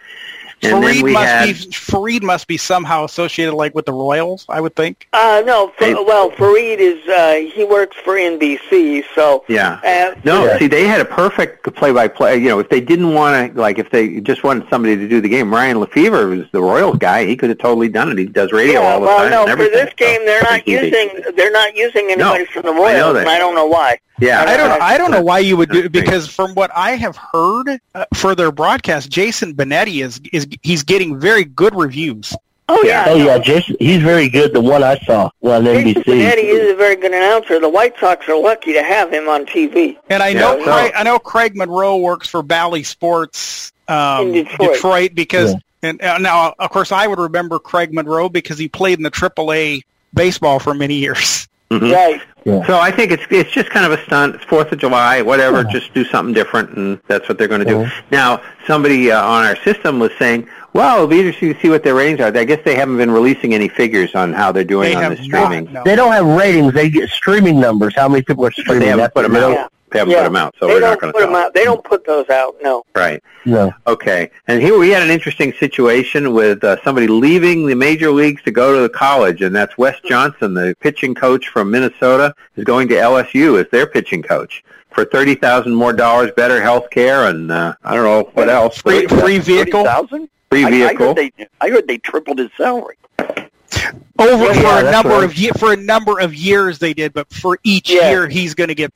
[0.63, 3.93] And Fareed then we must had be Fareed must be somehow associated like with the
[3.93, 5.09] Royals, I would think.
[5.13, 9.81] Uh, no, Fa- They- well, Fareed is uh, he works for NBC, so yeah.
[9.85, 10.59] uh, No, Yeah.
[10.59, 12.39] see, they had a perfect play-by-play.
[12.39, 15.21] You know, if they didn't want to, like, if they just wanted somebody to do
[15.21, 17.27] the game, Ryan Lefebvre was the Royals guy.
[17.27, 18.19] He could have totally done it.
[18.19, 19.31] He does radio yeah, all the well, time.
[19.31, 22.71] no, and for this game they're So, not using they're not using anybody from the
[22.71, 23.21] I know Royals, that.
[23.21, 23.99] and I don't know why.
[24.21, 24.79] Yeah, I don't know.
[24.81, 28.05] I don't know why you would do it because from what I have heard uh,
[28.15, 32.35] for their broadcast, Jason Benetti is is he's getting very good reviews.
[32.69, 33.05] Oh yeah.
[33.09, 33.77] Oh yeah, Jason.
[33.79, 34.53] He's very good.
[34.55, 36.05] The one I saw on Jason NBC.
[36.05, 37.59] Benetti is a very good announcer.
[37.61, 39.99] The White Sox are lucky to have him on TV.
[40.09, 44.29] And I know Yeah, so- Craig, I know Craig Monroe works for Bally Sports um,
[44.35, 45.15] In Detroit.
[45.15, 45.59] because Yeah.
[45.91, 49.11] and uh, now of course I would remember Craig Monroe because he played in the
[49.11, 49.83] AAA
[50.15, 51.49] baseball for many years.
[51.81, 51.93] Mhm.
[51.93, 52.21] Right.
[52.67, 54.35] So I think it's it's just kind of a stunt.
[54.35, 55.65] It's Fourth of July, whatever.
[55.65, 57.77] Just do something different, and that's what they're going to do.
[57.85, 57.93] Mhm.
[58.11, 61.83] Now, somebody uh, on our system was saying, "Well, it'll be interesting to see what
[61.85, 64.91] their ratings are." I guess they haven't been releasing any figures on how they're doing
[64.99, 65.65] They on the streaming.
[65.65, 65.83] not, no.
[65.85, 66.75] They don't have ratings.
[66.75, 67.95] They get streaming numbers.
[67.97, 68.81] How many people are streaming?
[68.81, 69.73] they haven't That's put them what out.
[69.95, 70.05] They Yeah.
[70.05, 70.19] They haven't yeah.
[70.19, 71.55] put them out, so they we're don't going to put them out.
[71.55, 72.57] They don't put those out.
[72.63, 72.85] No.
[72.95, 73.23] Right.
[73.47, 73.73] No.
[73.87, 74.31] Okay.
[74.49, 78.51] And here we had an interesting situation with uh, somebody leaving the major leagues to
[78.51, 82.89] go to the college, and that's Wes Johnson, the pitching coach from Minnesota, is going
[82.89, 87.51] to LSU as their pitching coach for thirty thousand more dollars, better health care, and
[87.51, 88.79] uh, I don't know what else.
[88.79, 90.29] Free, free vehicle 30,000?
[90.51, 91.07] Free I, I vehicle.
[91.09, 92.97] heard they, I heard they tripled his salary.
[93.19, 95.25] over Yeah, for yeah, a number right.
[95.25, 98.11] of ye- for a number of years they did, but for each Yeah.
[98.11, 98.95] year he's going to get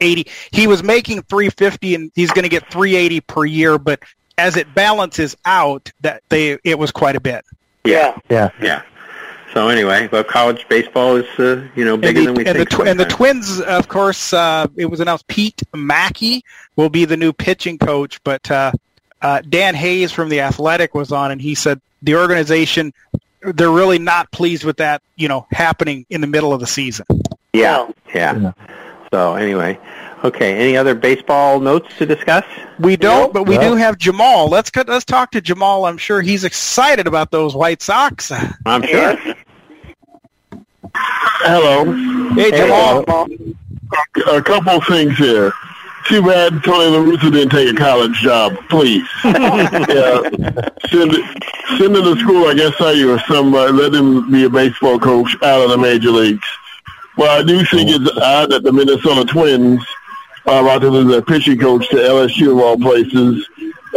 [0.00, 0.30] 380.
[0.50, 4.00] He was making 350 and he's going to get 380 per year, but
[4.36, 7.44] as it balances out that they it was quite a bit.
[7.84, 8.16] Yeah.
[8.28, 8.50] Yeah.
[8.60, 8.82] Yeah.
[9.54, 12.54] So anyway, but college baseball is uh, you know bigger and than the, we and,
[12.54, 12.70] the think.
[12.70, 13.06] tw- and the.
[13.06, 16.42] Twins, of course, uh, it was announced Pete Maki
[16.76, 18.72] will be the new pitching coach, but uh,
[19.22, 22.92] uh, Dan Hayes from the Athletic was on, and he said the organization
[23.40, 27.06] they're really not pleased with that, you know, happening in the middle of the season.
[27.52, 28.36] yeah, yeah.
[28.38, 28.52] Yeah.
[29.12, 29.78] So anyway,
[30.24, 30.54] okay.
[30.56, 32.44] Any other baseball notes to discuss?
[32.78, 33.70] We don't, but we No.
[33.70, 34.48] do have Jamal.
[34.48, 35.86] Let's cut, let's talk to Jamal.
[35.86, 38.30] I'm sure he's excited about those White Sox.
[38.66, 39.16] I'm sure.
[40.94, 41.92] Hello.
[42.34, 43.04] Hey, Jamal.
[44.30, 45.52] A couple things here.
[46.06, 49.06] Too bad Tony La Russa didn't take a college job, please.
[49.24, 50.20] yeah.
[50.88, 51.12] Send,
[51.76, 53.72] send him to school, I guess, say you or somebody.
[53.72, 56.46] Let him be a baseball coach out of the major leagues.
[57.18, 59.84] Well, I do think it's odd that the Minnesota Twins
[60.46, 63.44] are about to lose their pitching coach to LSU of all places,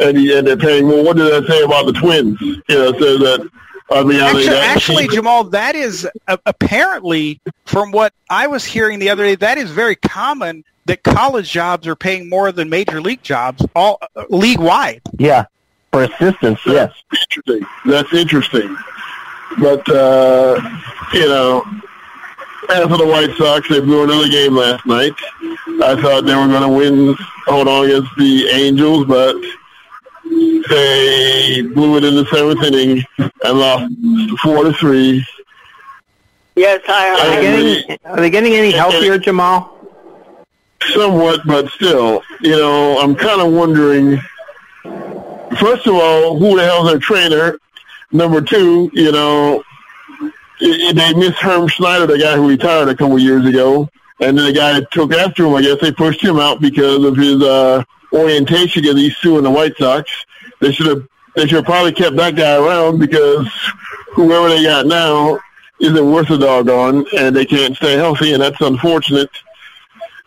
[0.02, 1.04] and, he, and they're paying more.
[1.04, 2.42] What did that say about the Twins?
[2.42, 3.50] You know, it says that.
[3.92, 5.08] I mean, are they Actually, actually.
[5.10, 9.70] Jamal, that is uh, apparently, from what I was hearing the other day, that is
[9.70, 14.60] very common that college jobs are paying more than major league jobs, all uh, league
[14.60, 15.02] wide.
[15.20, 15.46] Yeah.
[15.92, 16.94] For assistants, yes.
[17.12, 17.68] interesting.
[17.86, 18.78] That's interesting.
[19.60, 20.80] But uh,
[21.14, 21.66] you know,
[22.70, 25.14] as for the White Sox, they blew another game last night.
[25.84, 29.36] I thought they were going to win, hold on against the Angels, but
[30.70, 33.94] they blew it in the seventh inning and lost
[34.42, 35.26] four to three.
[36.56, 37.36] Yes, Are I.
[37.36, 39.78] they getting Are they getting any healthier, Jamal?
[40.94, 44.20] Somewhat, but still, you know, I'm kind of wondering.
[45.60, 47.58] First of all, who the hell's their trainer?
[48.12, 49.64] Number two, you know,
[50.62, 53.90] they missed Herm Schneider, the guy who retired a couple of years ago,
[54.20, 55.56] and then the guy that took after him.
[55.56, 57.84] I guess they pushed him out because of his uh,
[58.14, 60.10] orientation because he's suing the White Sox.
[60.60, 63.48] They should have they should have probably kept that guy around because
[64.14, 65.40] whoever they got now
[65.80, 69.32] isn't worth a doggone, and they can't stay healthy, and that's unfortunate.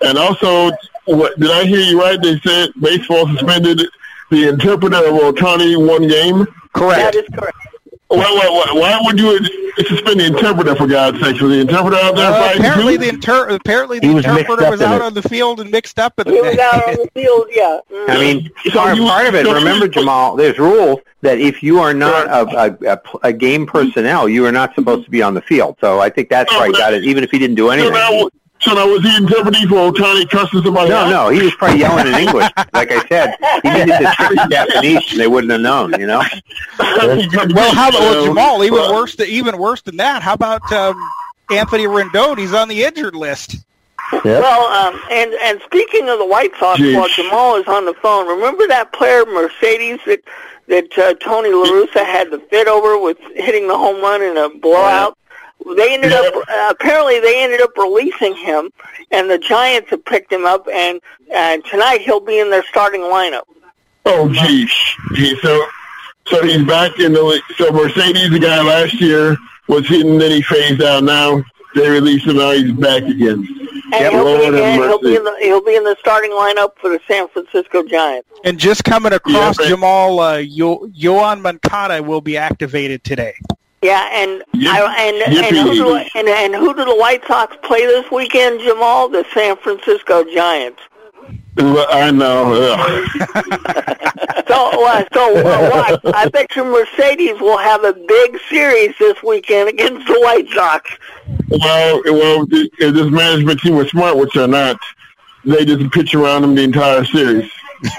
[0.01, 0.73] And also,
[1.05, 2.21] what, did I hear you right?
[2.21, 3.83] They said baseball suspended
[4.31, 6.47] the interpreter of Ohtani one game.
[6.73, 7.13] Correct.
[7.13, 7.57] That is correct.
[8.09, 9.39] Why, why, why, why would you
[9.89, 11.41] suspend the interpreter for God's sake?
[11.41, 14.97] Was the interpreter out there Uh, apparently, the inter- apparently the was interpreter was out
[14.97, 15.03] it.
[15.03, 17.47] on the field and mixed up in He was the out on the field.
[17.51, 17.79] Yeah.
[17.91, 18.11] Mm.
[18.11, 19.47] I mean, So part, you- part of it.
[19.47, 23.67] so- Remember, Jamal, there's rules that if you are not a, a, a, a game
[23.67, 25.77] personnel, you are not supposed to be on the field.
[25.81, 27.95] So I think that's why he got it, even if he didn't do so, anything.
[27.95, 28.29] now,
[28.65, 31.11] so now was he interpreting for Ohtani cussing somebody No, out?
[31.11, 32.49] no, he was probably yelling in English.
[32.73, 35.93] Like I said, he needed to speak Japanese, and they wouldn't have known.
[36.01, 36.23] You know.
[36.79, 38.65] Well, how about well, Jamal?
[38.65, 40.23] Even well, worse, than, even worse than that.
[40.23, 40.97] How about um,
[41.51, 42.39] Anthony Rendon?
[42.39, 43.57] He's on the injured list.
[44.13, 44.25] Yep.
[44.25, 46.95] Well, um, and and speaking of the White Sox, Jeez.
[46.97, 50.21] while Jamal is on the phone, remember that player Mercedes that
[50.69, 54.37] that uh, Tony La Russa had the fit over with hitting the home run in
[54.37, 55.17] a blowout.
[55.77, 58.71] They ended up uh, apparently they ended up releasing him,
[59.11, 61.01] and the Giants have picked him up, and
[61.35, 63.45] uh, tonight he'll be in their starting lineup.
[64.07, 64.71] Oh, geez.
[65.15, 65.65] Gee, so,
[66.27, 67.43] so he's back in the league.
[67.57, 69.37] So Mercedes, the guy last year,
[69.69, 71.05] was hitting, then he phased out.
[71.05, 71.43] Now
[71.75, 72.37] they released him.
[72.37, 73.49] Now he's back again.
[73.93, 76.71] And Yep, he'll, be, and he'll be in the he'll be in the starting lineup
[76.81, 78.29] for the San Francisco Giants.
[78.43, 83.35] And just coming across Yeah, Jamal, uh, Yo- Yoán Moncada will be activated today.
[83.85, 87.85] Yeah, and I, and and who, do, and and who do the White Sox play
[87.85, 89.11] this weekend, Jamal?
[89.11, 90.81] The San Francisco Giants.
[91.59, 92.55] I know.
[94.49, 96.15] so, uh, so uh, watch.
[96.15, 100.91] I bet you Mercedes will have a big series this weekend against the White Sox.
[101.51, 104.79] Well, well, if this management team was smart, which they're not,
[105.45, 107.51] they just pitch around them the entire series.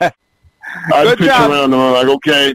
[0.00, 1.50] I'd Good pitch job.
[1.50, 1.80] around them.
[1.80, 2.54] I'm like, okay.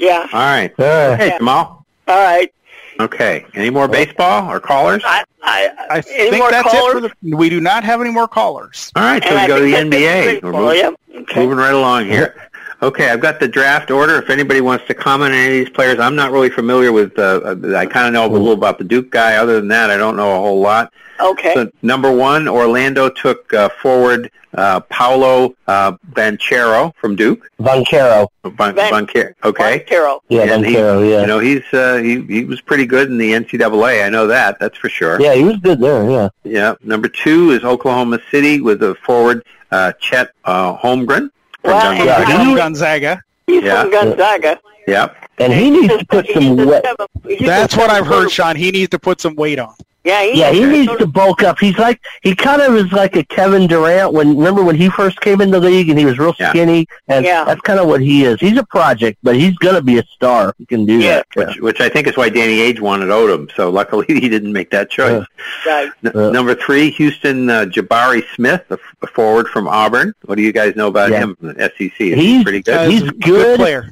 [0.00, 0.26] Yeah.
[0.32, 0.72] All right.
[0.78, 1.79] Uh, Hey, Jamal.
[2.10, 2.52] All right.
[2.98, 3.46] Okay.
[3.54, 5.02] Any more baseball or callers?
[5.06, 7.04] I, I, I think that's callers?
[7.04, 7.10] it.
[7.10, 8.90] For the, we do not have any more callers.
[8.96, 10.34] All right, so And we I go to the NBA.
[10.36, 10.94] it for We're moving, yep.
[11.22, 11.40] Okay.
[11.40, 12.49] moving right along here.
[12.82, 14.16] Okay, I've got the draft order.
[14.22, 17.18] If anybody wants to comment on any of these players, I'm not really familiar with.
[17.18, 19.36] Uh, uh, I kind of know a little about the Duke guy.
[19.36, 20.90] Other than that, I don't know a whole lot.
[21.20, 21.52] Okay.
[21.52, 27.50] So number one, Orlando took uh, forward uh, Paolo uh, Banchero from Duke.
[27.60, 28.28] Vancaro.
[28.44, 29.80] Ban- Ban- Banchero, okay.
[29.80, 30.22] Carroll.
[30.30, 31.20] Yeah, And he- yeah.
[31.20, 34.06] You know, he's uh, he he was pretty good in the NCAA.
[34.06, 34.58] I know that.
[34.58, 35.20] That's for sure.
[35.20, 36.28] Yeah, he was good there, yeah.
[36.44, 36.74] Yeah.
[36.82, 41.30] Number two is Oklahoma City with a forward uh, Chet uh, Holmgren.
[41.62, 42.16] From Well, Gonzaga.
[42.16, 43.22] and- From he- Gonzaga.
[43.46, 43.80] He's Yeah.
[43.82, 44.60] from Gonzaga.
[44.86, 45.16] Yep.
[45.38, 46.82] And he needs to put some weight.
[46.84, 48.30] seven- he's a That's what I've heard.
[48.30, 48.56] Sean.
[48.56, 49.74] He needs to put some weight on.
[50.02, 51.58] Yeah, he, Yeah, he needs to bulk up.
[51.58, 55.20] He's like he kind of is like a Kevin Durant when remember when he first
[55.20, 56.48] came in the league and he was real Yeah.
[56.50, 57.44] skinny and Yeah.
[57.44, 58.40] that's kind of what he is.
[58.40, 60.54] He's a project, but he's gonna be a star.
[60.58, 61.22] He can do Yeah.
[61.36, 61.48] that.
[61.48, 63.50] Which, which I think is why Danny Ainge wanted Odom.
[63.54, 65.22] So luckily he didn't make that choice.
[65.66, 65.90] Right.
[66.04, 66.30] N- Uh.
[66.30, 70.14] number three, Houston uh, Jabari Smith, a, f- a forward from Auburn.
[70.24, 71.18] What do you guys know about Yeah.
[71.20, 71.80] him from the SEC?
[71.82, 72.74] Is he He's- pretty good.
[72.74, 73.58] Uh, He's a good.
[73.58, 73.88] player.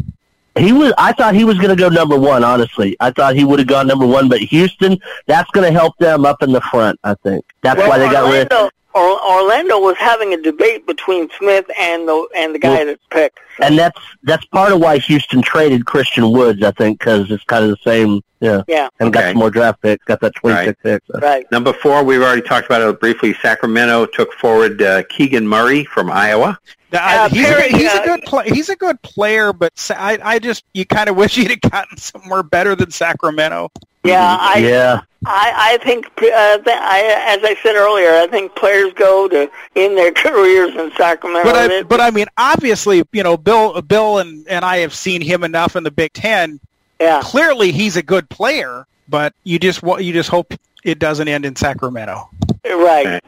[0.59, 0.92] He was.
[0.98, 2.44] I thought he was going to go number one.
[2.44, 4.28] Honestly, I thought he would have gone number one.
[4.28, 6.98] But Houston, that's going to help them up in the front.
[7.04, 8.50] I think that's Well, why they got rid.
[8.52, 12.86] Orlando, or, Orlando was having a debate between Smith and the and the guy Well,
[12.86, 13.38] that's picked.
[13.61, 16.62] And that's that's part of why Houston traded Christian Woods.
[16.62, 18.22] I think because it's kind of the same.
[18.40, 18.88] Yeah, Yeah.
[19.00, 20.04] and got some more draft picks.
[20.04, 21.02] Got that twenty six pick.
[21.11, 21.18] So.
[21.18, 21.44] Right.
[21.50, 23.34] Number four, we've already talked about it briefly.
[23.42, 26.56] Sacramento took forward uh, Keegan Murray from Iowa.
[26.93, 28.49] I- Uh, he's, Perry, a, he's uh, a good play.
[28.49, 31.61] He's a good player, but Sa- I, I just you kind of wish he'd have
[31.61, 33.70] gotten somewhere better than Sacramento.
[34.05, 38.55] Yeah, I yeah, I, I think uh, th- I, as I said earlier, I think
[38.55, 41.51] players go to in their careers in Sacramento.
[41.53, 45.20] But I, but I mean, obviously, you know, Bill, Bill, and, and I have seen
[45.20, 46.59] him enough in the Big Ten.
[47.01, 51.26] yeah, Clearly, he's a good player, but you just wa- you just hope it doesn't
[51.28, 52.30] end in Sacramento.
[52.76, 53.06] Right.
[53.06, 53.20] Okay.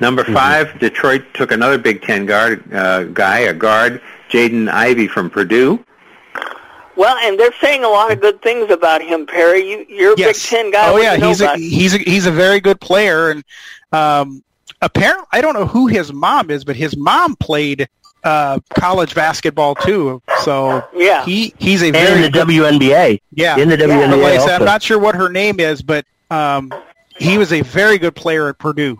[0.00, 0.34] Number Mm-hmm.
[0.34, 5.84] five, Detroit took another Big Ten guard uh, guy, a guard, Jaden Ivey from Purdue.
[6.96, 9.68] Well, and they're saying a lot of good things about him, Perry.
[9.70, 10.42] You, you're a Yes.
[10.42, 10.88] Big Ten guy.
[10.90, 13.44] Oh yeah, he's a, he's a, he's a very good player, and
[13.92, 14.42] um,
[14.82, 17.88] apparently, I don't know who his mom is, but his mom played
[18.24, 20.20] uh, college basketball too.
[20.42, 21.24] So Yeah.
[21.24, 23.20] he he's a and very in the good, WNBA.
[23.32, 23.56] yeah.
[23.56, 26.04] In the But WNBA like I said, I'm not sure what her name is, but
[26.32, 26.72] um,
[27.18, 28.98] he was a very good player at Purdue.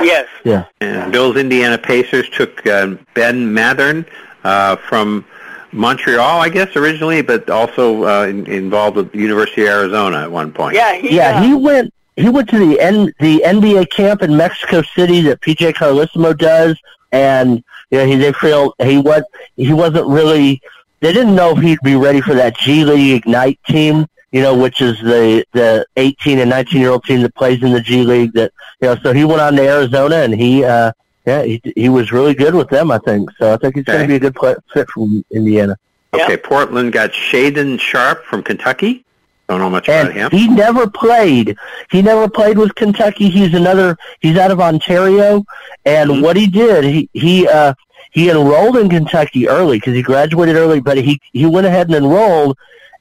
[0.00, 0.28] Yes.
[0.44, 0.66] yeah.
[0.80, 4.04] And Bill's Indiana Pacers took uh, Ben Mathurin
[4.42, 5.24] uh, from
[5.72, 10.30] Montreal, I guess, originally, but also uh, in, involved with the University of Arizona at
[10.30, 10.76] one point.
[10.76, 10.94] Yeah.
[10.94, 11.92] He, Yeah, uh, he went.
[12.16, 16.78] He went to the N, the NBA camp in Mexico City that PJ Carlesimo does,
[17.10, 19.24] and you know, he they feel he was
[19.56, 20.62] he wasn't really.
[21.00, 24.54] They didn't know if he'd be ready for that G League Ignite team, you know,
[24.64, 28.02] which is the the 18 and 19 year old team that plays in the G
[28.02, 28.32] League.
[28.34, 30.90] That you know, so he went on to Arizona, and he uh
[31.24, 32.90] yeah he he was really good with them.
[32.90, 33.54] I think so.
[33.54, 35.76] I think he's going to be a good play, fit from Indiana.
[36.12, 39.04] Okay, Portland got Shaedon Sharpe from Kentucky.
[39.48, 40.30] Don't know much about him.
[40.30, 41.54] he never played.
[41.90, 43.28] He never played with Kentucky.
[43.28, 43.96] He's another.
[44.20, 45.44] He's out of Ontario,
[45.84, 46.22] and Mm-hmm.
[46.22, 47.74] what he did, he he uh
[48.10, 51.96] he enrolled in Kentucky early because he graduated early, but he he went ahead and
[51.96, 52.56] enrolled,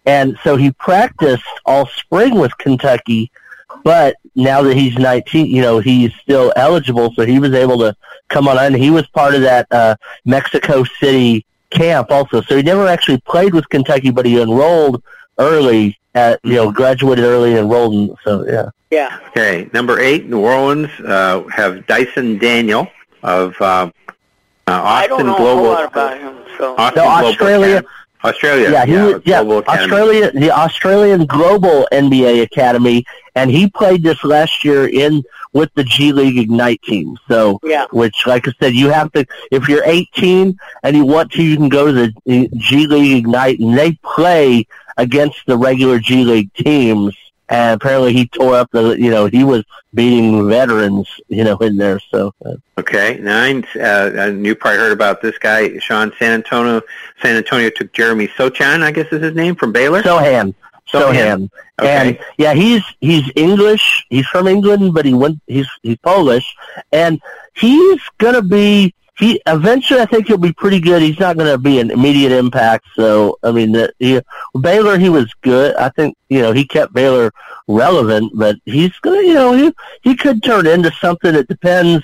[0.06, 3.32] and so he practiced all spring with Kentucky.
[3.84, 7.96] But now that he's 19, you know, he's still eligible, so he was able to
[8.30, 8.58] come on.
[8.58, 9.96] And he was part of that uh,
[10.26, 12.42] Mexico City camp also.
[12.42, 15.02] So he never actually played with Kentucky, but he enrolled
[15.40, 17.94] early at you know graduated early and enrolled.
[17.96, 19.20] In, so yeah, yeah.
[19.30, 22.88] Okay, number eight, New Orleans uh, have Dyson Daniel
[23.24, 23.92] of uh, uh,
[24.68, 25.64] I don't Austin know a Global.
[25.64, 26.36] whole lot about him.
[26.58, 27.88] So Austin No, Global Australia- Academy.
[28.24, 28.70] Australia.
[28.72, 33.06] yeah, he was yeah Global Australia the Australian Global NBA Academy,
[33.36, 37.18] and he played this last year in with the G League Ignite team.
[37.28, 37.86] So Yeah.
[37.92, 41.56] which like I said, you have to if you're 18 and you want to, you
[41.58, 41.94] can go to
[42.26, 44.66] the G League Ignite, and they play
[44.98, 47.16] against the regular G League teams.
[47.54, 49.00] And apparently, he tore up the.
[49.00, 51.08] You know, he was beating veterans.
[51.28, 52.00] You know, in there.
[52.00, 52.34] So
[52.78, 53.66] Okay, nine.
[53.80, 56.82] Uh, you probably heard about this guy, Sean San Antonio.
[57.22, 60.02] San Antonio took Jeremy Sochan, I guess is his name, from Baylor.
[60.02, 60.56] Sohan,
[60.92, 61.50] Sohan.
[61.80, 61.90] Okay.
[62.10, 64.06] And yeah, he's he's English.
[64.10, 65.40] He's from England, but he went.
[65.46, 66.56] He's he's Polish,
[66.92, 67.22] and
[67.56, 68.94] he's gonna be.
[69.18, 71.02] He eventually, I think he'll be pretty good.
[71.04, 72.86] He's not going to be an immediate impact.
[72.96, 74.20] So, I mean, the, he,
[74.60, 75.76] Baylor, he was good.
[75.76, 77.32] I think you know he kept Baylor
[77.68, 81.36] relevant, but he's gonna, you know, he he could turn into something.
[81.36, 82.04] It depends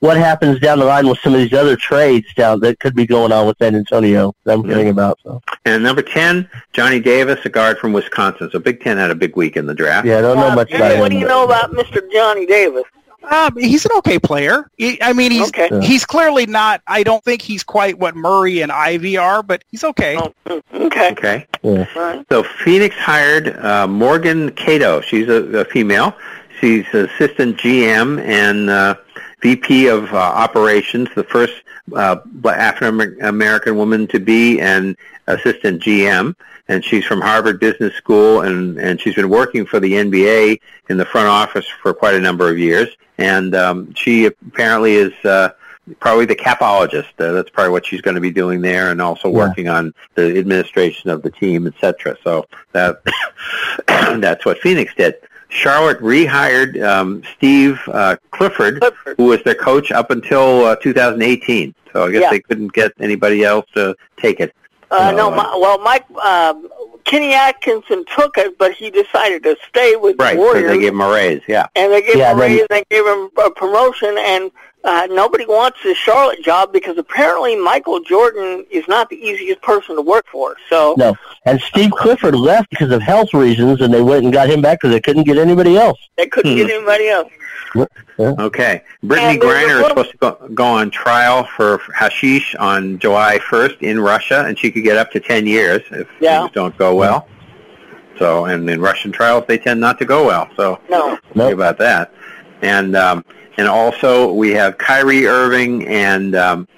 [0.00, 3.06] what happens down the line with some of these other trades down that could be
[3.06, 4.34] going on with San Antonio.
[4.44, 5.18] That I'm hearing about.
[5.22, 5.40] So.
[5.64, 8.50] And number 10, Johnny Davis, a guard from Wisconsin.
[8.52, 10.06] So Big Ten had a big week in the draft.
[10.06, 11.18] Yeah, I don't know Uh, much Jimmy, about what him.
[11.18, 12.00] do you know about Mr.
[12.12, 12.84] Johnny Davis?
[13.30, 14.70] Um, he's an okay player.
[14.76, 15.68] He, I mean, he's Okay.
[15.80, 16.82] he's clearly not.
[16.86, 20.16] I don't think he's quite what Murray and Ivey are, but he's okay.
[20.16, 21.12] Oh, mm, okay.
[21.12, 21.46] Okay.
[21.62, 21.86] Yeah.
[21.98, 22.24] Right.
[22.30, 25.00] So Phoenix hired uh, Morgan Cato.
[25.00, 26.14] She's a, a female.
[26.60, 28.94] She's assistant GM and uh,
[29.42, 31.54] VP of uh, operations, the first
[31.94, 34.96] uh, African American woman to be an
[35.26, 36.34] assistant GM.
[36.68, 40.96] And she's from Harvard Business School, and, and she's been working for the NBA in
[40.96, 42.88] the front office for quite a number of years.
[43.18, 45.50] And um, she apparently is uh,
[46.00, 47.08] probably the capologist.
[47.18, 49.34] Uh, that's probably what she's going to be doing there, and also Yeah.
[49.48, 52.16] working on the administration of the team, etc.
[52.24, 53.02] So that
[54.20, 55.14] that's what Phoenix did.
[55.50, 59.16] Charlotte rehired um, Steve uh, Clifford, Clifford.
[59.18, 61.74] who was their coach up until uh, 2018.
[61.92, 62.30] So I guess Yeah.
[62.30, 64.52] they couldn't get anybody else to take it.
[64.94, 66.54] Uh, no, my, well, Mike uh,
[67.04, 70.78] Kenny Atkinson took it, but he decided to stay with Right, the because Warriors, they
[70.78, 71.42] gave him a raise.
[71.48, 71.66] Yeah.
[71.74, 74.50] and they gave Yeah, him a then- raise, they gave him a promotion, and
[74.84, 79.96] uh, nobody wants the Charlotte job because apparently Michael Jordan is not the easiest person
[79.96, 80.56] to work for.
[80.68, 81.16] So No,
[81.46, 84.78] and Steve Clifford left because of health reasons, and they went and got him back
[84.80, 85.98] because they couldn't get anybody else.
[86.16, 86.58] they couldn't Hmm.
[86.58, 87.30] get anybody else.
[88.18, 88.82] Okay.
[89.04, 92.98] Brittney And there's a Griner is supposed to go, go on trial for hashish on
[93.00, 96.40] July 1st in Russia, and she could get up to 10 years if Yeah.
[96.42, 97.26] things don't go well.
[98.18, 100.48] So, and in Russian trials, they tend not to go well.
[100.56, 101.18] So, No.
[101.34, 101.52] Nope.
[101.54, 102.12] about that.
[102.62, 103.24] And um,
[103.56, 106.68] and also we have Kyrie Irving and um,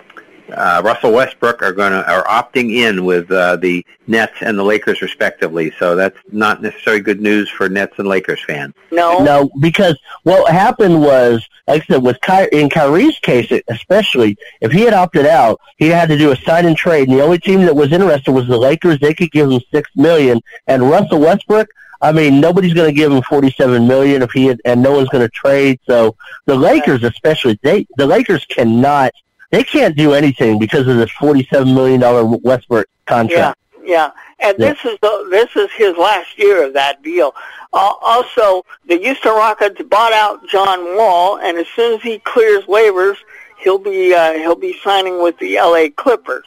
[0.52, 4.62] uh, Russell Westbrook are going to are opting in with uh, the Nets and the
[4.62, 5.72] Lakers respectively.
[5.78, 8.74] So that's not necessarily good news for Nets and Lakers fans.
[8.90, 9.18] No.
[9.18, 14.70] No, because what happened was, like I said, with Ky- in Kyrie's case, especially if
[14.72, 17.38] he had opted out, he had to do a sign and trade, and the only
[17.38, 19.00] team that was interested was the Lakers.
[19.00, 21.68] They could give him six million, and Russell Westbrook.
[22.00, 25.08] I mean, nobody's going to give him forty-seven million if he had, and no one's
[25.08, 25.80] going to trade.
[25.86, 26.16] So
[26.46, 29.12] the Lakers, especially, they the Lakers cannot,
[29.50, 33.58] they can't do anything because of this forty-seven million dollar Westbrook contract.
[33.82, 34.10] Yeah, yeah.
[34.38, 34.74] And Yeah.
[34.74, 37.34] this is the, this is his last year of that deal.
[37.72, 42.64] Uh, also, the Houston Rockets bought out John Wall, and as soon as he clears
[42.64, 43.16] waivers,
[43.58, 45.90] he'll be uh, he'll be signing with the L.A.
[45.90, 46.44] Clippers.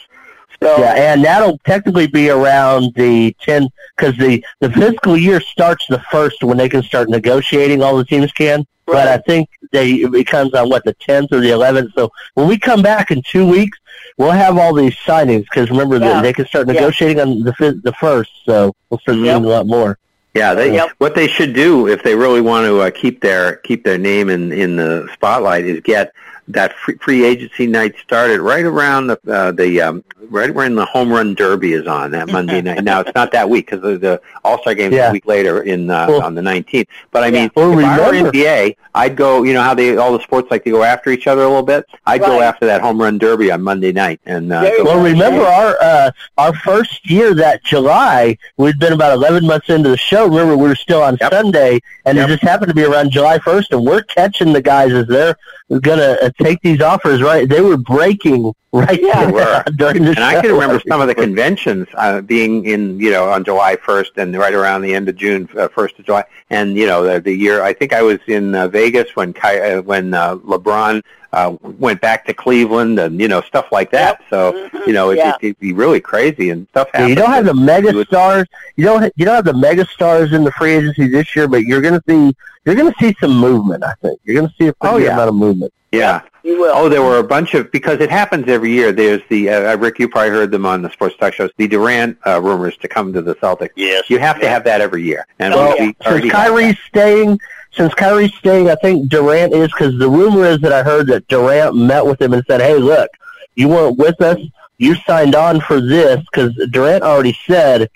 [0.61, 5.85] So Yeah, and that'll technically be around the 10, because the, the fiscal year starts
[5.87, 8.65] the first when they can start negotiating, all the teams can.
[8.85, 11.93] But I think they, it becomes on, what, the 10th or the 11th.
[11.93, 13.77] So when we come back in two weeks,
[14.17, 16.13] we'll have all these signings, because remember, Yeah.
[16.13, 16.73] that they can start Yeah.
[16.73, 19.25] negotiating on the the first, so we'll start Yep.
[19.35, 19.97] seeing a lot more.
[20.33, 20.89] Yeah, they, Yep.
[20.97, 24.27] what they should do if they really want to uh, keep their keep their name
[24.29, 26.11] in in the spotlight is get
[26.49, 30.85] that free, free agency night started right around the uh, the um, right when the
[30.85, 32.83] home run derby is on that Monday night.
[32.83, 35.09] Now it's not that week because the, the All Star game is Yeah.
[35.09, 36.87] a week later in uh, Well- on the 19th.
[37.11, 39.43] But I mean, Well, if I were NBA, I'd go.
[39.43, 41.61] You know how they all the sports like to go after each other a little
[41.63, 41.85] bit.
[42.07, 45.41] I'd go after that home run derby on Monday night and uh, There Well, remember
[45.43, 50.25] our uh, our first year that July, we'd been about eleven months into the show.
[50.27, 51.31] Remember, we were still on Yep.
[51.31, 52.25] Sunday, and Yep.
[52.27, 55.35] it just happened to be around July first, and we're catching the guys as they're
[55.81, 57.21] gonna uh, take these offers.
[57.21, 59.25] Right, they were breaking right Yeah.
[59.25, 59.63] They were.
[59.75, 60.23] during the And show.
[60.23, 64.17] I can remember some of the conventions uh, being in, you know, on July 1st
[64.17, 66.23] and right around the end of June, uh, 1st of July.
[66.49, 69.59] And, you know, the, the year, I think I was in uh, Vegas when Ky-
[69.59, 74.21] uh, when uh, LeBron uh, went back to Cleveland and, you know, stuff like that.
[74.31, 74.87] So, Mhm.
[74.87, 75.29] you know, it, Yeah.
[75.29, 78.07] it, it'd be really crazy and stuff Yeah, you don't have the mega You would-
[78.07, 78.45] stars.
[78.75, 79.11] You don't.
[79.15, 81.99] You don't have the mega stars in the free agency this year, but you're going
[81.99, 82.35] to see.
[82.65, 83.83] You're going to see some movement.
[83.83, 85.13] I think you're going to see a pretty Oh, good yeah.
[85.13, 85.73] amount of movement.
[85.91, 86.21] Yeah.
[86.43, 86.73] You will.
[86.75, 88.91] Oh, there were a bunch of because it happens every year.
[88.91, 91.51] There's the uh, Rick, you probably heard them on the sports talk shows.
[91.57, 93.69] The Durant uh, rumors to come to the Celtics.
[93.75, 94.09] Yes.
[94.09, 95.25] You have to have that every year.
[95.39, 95.91] And Oh, we- yeah.
[96.19, 96.31] Since have.
[96.31, 97.39] Kyrie's staying,
[97.71, 101.27] since Kyrie's staying, I think Durant is because the rumor is that I heard that
[101.27, 103.09] Durant met with him and said, "Hey, look,
[103.55, 104.39] you weren't with us.
[104.77, 107.89] You signed on for this." Because Durant already said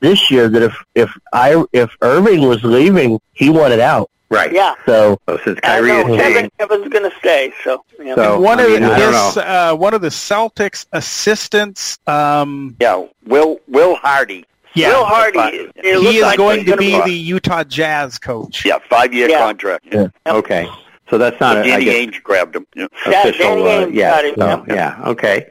[0.00, 4.10] this year that if if I if Irving was leaving, he wanted out.
[4.30, 4.52] Right.
[4.52, 4.74] Yeah.
[4.86, 7.52] So So since I Kyrie know is staying, Kevin, Kevin's going to stay.
[7.64, 8.14] So, yeah.
[8.14, 11.98] So- one I of mean, I his, uh, one of the Celtics assistants.
[12.06, 14.44] Um, Yeah, Will Will Hardy.
[14.74, 14.90] Yeah.
[14.90, 15.68] Will Hardy.
[15.82, 17.04] He is like going to be block.
[17.06, 18.64] the Utah Jazz coach.
[18.64, 19.38] Yeah, five-year Yeah.
[19.38, 19.86] contract.
[19.90, 20.06] Yeah.
[20.26, 20.68] Okay.
[21.10, 22.66] So that's not, So a, I Danny guess, Ainge grabbed him.
[22.76, 22.86] Yeah.
[23.08, 23.64] Yeah, official.
[23.64, 24.22] Danny uh, Ainge yeah.
[24.22, 24.74] him, So, yeah.
[24.74, 25.08] yeah.
[25.08, 25.46] Okay.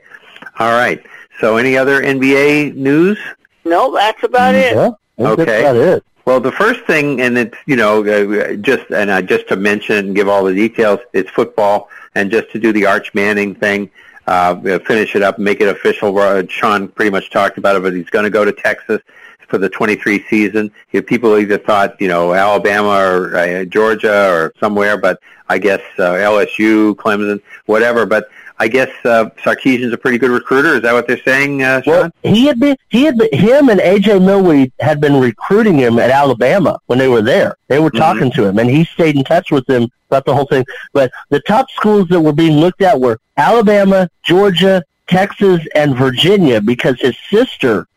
[0.58, 1.06] All right.
[1.42, 3.18] So any other NBA news?
[3.66, 4.74] No, that's about it.
[4.74, 5.44] Yeah, I Okay.
[5.46, 6.04] that's about it.
[6.30, 9.96] Well, the first thing, and it's you know uh, just and uh, just to mention
[9.96, 13.90] and give all the details, it's football, and just to do the Arch Manning thing,
[14.28, 16.16] uh, finish it up, make it official.
[16.16, 19.02] Uh, Sean pretty much talked about it, but he's going to go to Texas
[19.48, 20.72] for the 23 season.
[20.92, 25.20] You know, people either thought you know Alabama or uh, Georgia or somewhere, but
[25.50, 28.06] I guess uh, LSU, Clemson, whatever.
[28.06, 28.30] But
[28.62, 30.76] I guess uh, Sarkisian's a pretty good recruiter.
[30.76, 31.94] Is that what they're saying, uh, Sean?
[31.94, 35.98] Well, he had been he had been, him and AJ Milwee had been recruiting him
[35.98, 37.56] at Alabama when they were there.
[37.70, 40.46] They were talking to him, and he stayed in touch with them about the whole
[40.46, 40.66] thing.
[40.92, 46.60] But the top schools that were being looked at were Alabama, Georgia, Texas, and Virginia
[46.60, 47.88] because his sister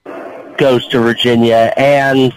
[0.58, 2.32] goes to Virginia and.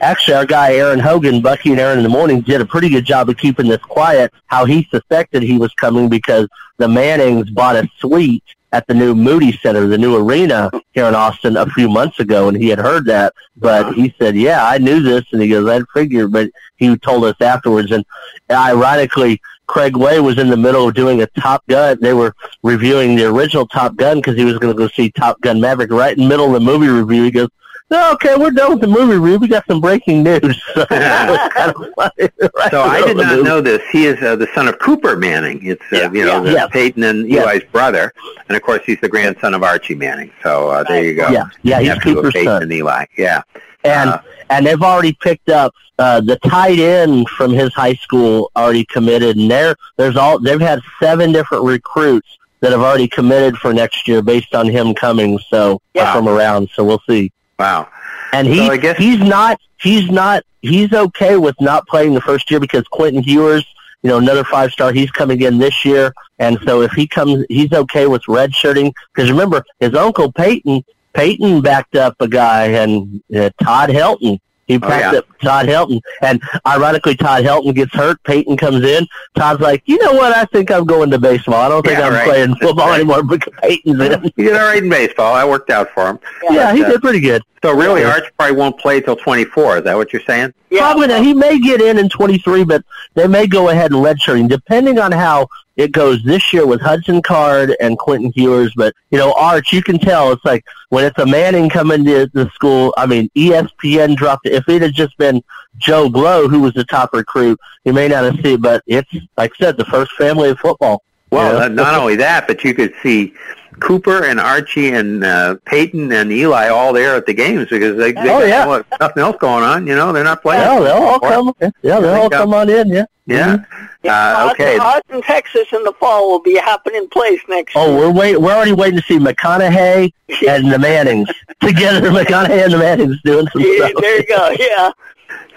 [0.00, 3.04] Actually, our guy Aaron Hogan, Bucky and Aaron in the morning, did a pretty good
[3.04, 4.32] job of keeping this quiet.
[4.46, 9.14] How he suspected he was coming because the Mannings bought a suite at the new
[9.14, 12.78] Moody Center, the new arena here in Austin, a few months ago, and he had
[12.78, 13.32] heard that.
[13.56, 17.24] But he said, "Yeah, I knew this," and he goes, "I figured," but he told
[17.24, 17.90] us afterwards.
[17.90, 18.04] And
[18.50, 21.98] ironically, Craig Way was in the middle of doing a Top Gun.
[22.00, 25.40] They were reviewing the original Top Gun because he was going to go see Top
[25.40, 25.90] Gun Maverick.
[25.90, 27.48] Right in the middle of the movie review, he goes.
[27.88, 29.38] No, okay, we're done with the movie review.
[29.38, 30.60] We got some breaking news.
[30.74, 32.28] So kind of funny.
[32.56, 33.80] Right So I did not know this.
[33.92, 35.64] He is uh, the son of Cooper Manning.
[35.64, 36.12] It's uh, Yeah.
[36.12, 36.66] you know the Yeah.
[36.66, 37.44] Peyton and Yeah.
[37.44, 38.12] Eli's brother,
[38.48, 40.32] and of course he's the grandson of Archie Manning.
[40.42, 41.30] So uh, there you go.
[41.30, 42.62] Yeah, yeah, he's Cooper's Peyton son.
[42.64, 43.04] and Eli.
[43.16, 43.42] Yeah.
[43.84, 44.18] and Uh,
[44.50, 49.36] and they've already picked up uh, the tight end from his high school already committed,
[49.36, 52.28] and there there's all they've had seven different recruits
[52.60, 55.38] that have already committed for next year based on him coming.
[55.50, 56.12] So Yeah.
[56.12, 57.30] from around, so we'll see.
[57.58, 57.88] Wow.
[58.32, 62.50] And he So guess- he's not he's not he's okay with not playing the first
[62.50, 63.64] year because Quinn Ewers,
[64.02, 67.44] you know, another five star, he's coming in this year, and so if he comes,
[67.48, 70.84] he's okay with redshirting because remember his uncle Peyton
[71.14, 74.38] Peyton backed up a guy and uh, Todd Helton.
[74.66, 75.18] He backed yeah.
[75.20, 78.22] up Todd Helton, and ironically, Todd Helton gets hurt.
[78.24, 79.06] Peyton comes in.
[79.36, 80.34] Todd's like, you know what?
[80.36, 81.54] I think I'm going to baseball.
[81.54, 82.28] I don't think Yeah, I'm right.
[82.28, 82.96] playing football Right.
[83.00, 84.22] anymore because Peyton's in.
[84.36, 85.34] He did all right in baseball.
[85.34, 86.18] I worked out for him.
[86.50, 87.42] Yeah, he uh, did pretty good.
[87.62, 88.10] So really, Yeah.
[88.12, 89.78] Arch probably won't play till 24.
[89.78, 90.52] Is that what you're saying?
[90.70, 90.80] Yeah.
[90.80, 91.22] Probably not.
[91.22, 94.98] He may get in in 23, but they may go ahead and redshirt him, depending
[94.98, 98.72] on how it goes this year with Hudson Card and Quinn Ewers.
[98.74, 102.26] But, you know, Arch, you can tell it's like when it's a Manning coming to
[102.32, 104.54] the school, I mean, ESPN dropped it.
[104.54, 105.42] If it had just been
[105.76, 109.52] Joe Blow, who was the top recruit, you may not have seen but it's, like
[109.60, 111.02] I said, the first family of football.
[111.30, 111.58] Well, Yeah.
[111.68, 113.34] not, not only that, but you could see
[113.80, 118.12] Cooper and Archie and uh, Peyton and Eli all there at the games because they,
[118.12, 118.64] they Oh, got yeah.
[118.64, 119.86] no- nothing else going on.
[119.86, 120.62] You know, they're not playing.
[120.62, 121.52] Yeah, they'll all Or- come.
[121.82, 123.04] Yeah, they'll all come on in, yeah.
[123.28, 123.56] Yeah.
[124.04, 124.78] Yeah, Uh, okay.
[124.78, 127.98] Austin, Austin, Texas in the fall will be a happening place next Oh, year.
[128.08, 128.40] we're wait.
[128.40, 130.12] We're already waiting to see McConaughey
[130.48, 131.28] and the Mannings
[131.60, 132.08] together.
[132.12, 134.00] McConaughey and the Mannings doing some Yeah, stuff.
[134.00, 134.54] there you go.
[134.58, 134.90] Yeah.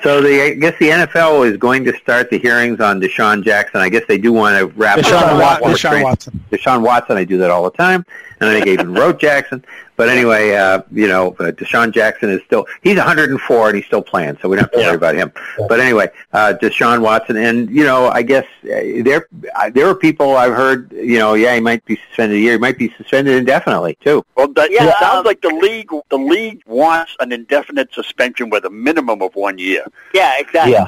[0.02, 3.82] So the I guess the NFL is going to start the hearings on Deshaun Jackson.
[3.82, 6.44] I guess they do want to wrap Deshaun, up Wat- one Deshaun Watson.
[6.52, 7.18] Deshaun Watson.
[7.18, 8.06] I do that all the time,
[8.40, 9.64] and I think I even wrote Jackson.
[10.00, 14.02] But anyway, uh, you know, uh, Deshaun Jackson is still he's 104 and he's still
[14.02, 15.30] playing, so we don't have to worry about him.
[15.68, 19.96] But anyway, uh, Deshaun Watson, and you know, I guess uh, there uh, there are
[19.96, 22.94] people I've heard, you know, yeah, he might be suspended a year, he might be
[22.96, 24.24] suspended indefinitely too.
[24.38, 28.50] Well, that, Yeah, it sounds um, like the league the league wants an indefinite suspension
[28.50, 29.84] with a minimum of one year.
[30.14, 30.72] Yeah, exactly.
[30.72, 30.88] Yeah.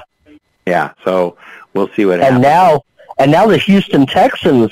[0.66, 1.36] Yeah, so
[1.74, 2.36] we'll see what And happens.
[2.36, 2.84] And now,
[3.20, 4.72] and now the Houston Texans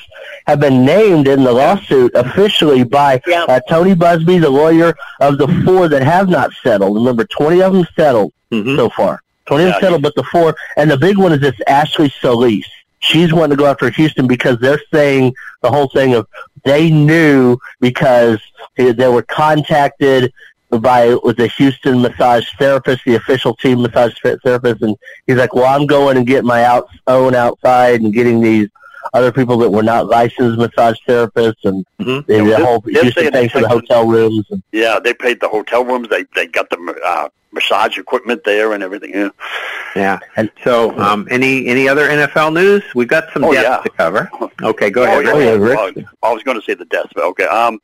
[0.49, 3.43] have been named in the lawsuit officially by Yeah.
[3.47, 6.95] uh, Tony Buzbee, the lawyer of the four that have not settled.
[6.95, 8.75] Remember, 20 of them settled Mhm.
[8.75, 9.21] so far.
[9.45, 9.79] 20 of them Yeah.
[9.85, 12.65] settled, but the four, and the big one is this Ashley Solis.
[12.97, 16.25] She's wanting to go after Houston because they're saying the whole thing of
[16.65, 18.39] they knew because
[18.75, 20.33] they, they were contacted
[20.71, 24.95] by with the Houston massage therapist, the official team massage therapist, and
[25.27, 28.67] he's like, "Well, I'm going and getting my out, own outside and getting these
[29.13, 32.25] other people that were not licensed massage therapists, and Mhm.
[32.27, 35.39] they, the they're- whole they're Houston saying for the hotel rooms." And, Yeah, they paid
[35.39, 36.07] the hotel rooms.
[36.09, 39.11] They they got the uh, massage equipment there and everything.
[39.13, 39.29] Yeah.
[39.95, 40.19] Yeah.
[40.35, 42.83] And- so, um, any any other NFL news?
[42.93, 43.77] We've got some Oh, deaths yeah.
[43.77, 44.29] to cover.
[44.61, 45.25] Okay, go Oh, ahead.
[45.25, 45.31] yeah.
[45.33, 45.77] Oh, yeah, Rick.
[45.95, 47.45] Well, I was going to say the deaths, but okay.
[47.45, 47.79] Um,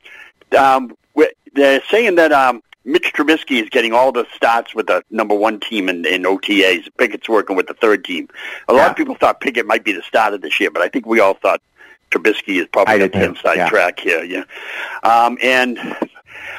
[0.58, 5.04] um, we- they're saying that um, Mitch Trubisky is getting all the starts with the
[5.10, 6.88] number one team in, in OTAs.
[6.98, 8.30] Pickett's working with the third team.
[8.68, 8.90] A lot Yeah.
[8.92, 11.34] of people thought Pickett might be the starter this year, but I think we all
[11.34, 11.62] thought
[12.12, 13.70] Trubisky is probably did the too, inside yeah.
[13.70, 14.24] track here.
[14.24, 14.44] Yeah,
[15.04, 15.80] um, and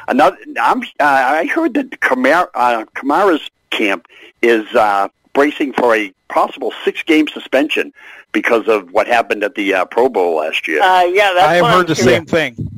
[0.09, 0.36] another.
[0.61, 0.82] I'm.
[0.82, 4.07] Uh, I heard that Kamara, uh, Kamara's camp
[4.43, 7.93] is uh, bracing for a possible six-game suspension
[8.32, 10.82] because of what happened at the uh, Pro Bowl last year.
[10.82, 12.27] Uh, yeah, that's I have heard the hearing.
[12.27, 12.70] same thing.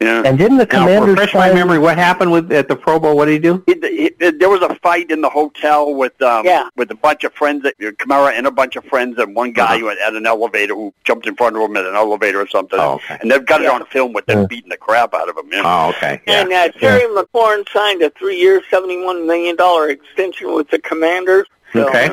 [0.00, 0.22] Yeah.
[0.26, 1.78] And didn't the Now, Commanders refresh my memory.
[1.78, 3.16] What happened with at the Pro Bowl?
[3.16, 3.64] What did he do?
[3.66, 6.68] It, it, it, there was a fight in the hotel with um, Yeah.
[6.76, 9.78] with a bunch of friends, that, Kamara and a bunch of friends, and one guy
[9.78, 12.46] who had at an elevator who jumped in front of him at an elevator or
[12.46, 12.78] something.
[12.78, 13.16] Oh, okay.
[13.22, 14.46] And they've got it on film with them Yeah.
[14.48, 15.46] beating the crap out of him.
[15.50, 15.64] You know?
[15.64, 16.20] Oh, okay.
[16.26, 16.42] Yeah.
[16.42, 19.56] And uh, Terry McLaurin signed a three-year, $71 million
[19.90, 21.46] extension with the Commanders.
[21.72, 22.10] So, Okay.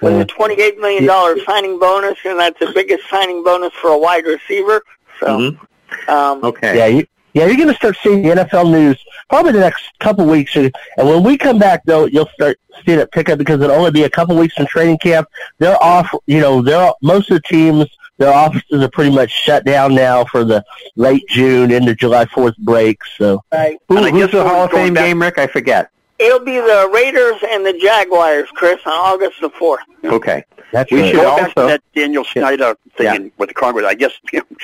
[0.00, 4.24] With a $28 million signing bonus, and that's the biggest signing bonus for a wide
[4.26, 4.82] receiver.
[5.20, 6.08] So, Mhm.
[6.08, 6.76] um, Okay.
[6.76, 7.06] Yeah, you,
[7.36, 8.98] yeah, you're going to start seeing the NFL news
[9.28, 10.56] probably the next couple weeks.
[10.56, 13.90] And when we come back, though, you'll start seeing it pick up because it'll only
[13.90, 15.28] be a couple weeks in training camp.
[15.58, 16.08] They're off.
[16.24, 17.84] You know, they're most of the teams.
[18.16, 20.64] Their offices are pretty much shut down now for the
[20.94, 23.00] late June into July Fourth break.
[23.18, 23.78] So right.
[23.90, 25.36] Who, who's the Hall of Fame back- game, Rick?
[25.36, 25.90] I forget.
[26.18, 29.76] It'll be the Raiders and the Jaguars, Chris, on August the 4th.
[30.06, 30.42] Okay.
[30.76, 31.06] That's We right.
[31.10, 33.30] should Going back to also- that Daniel Snyder thing Yeah.
[33.38, 34.56] with the Congress, I guess you know,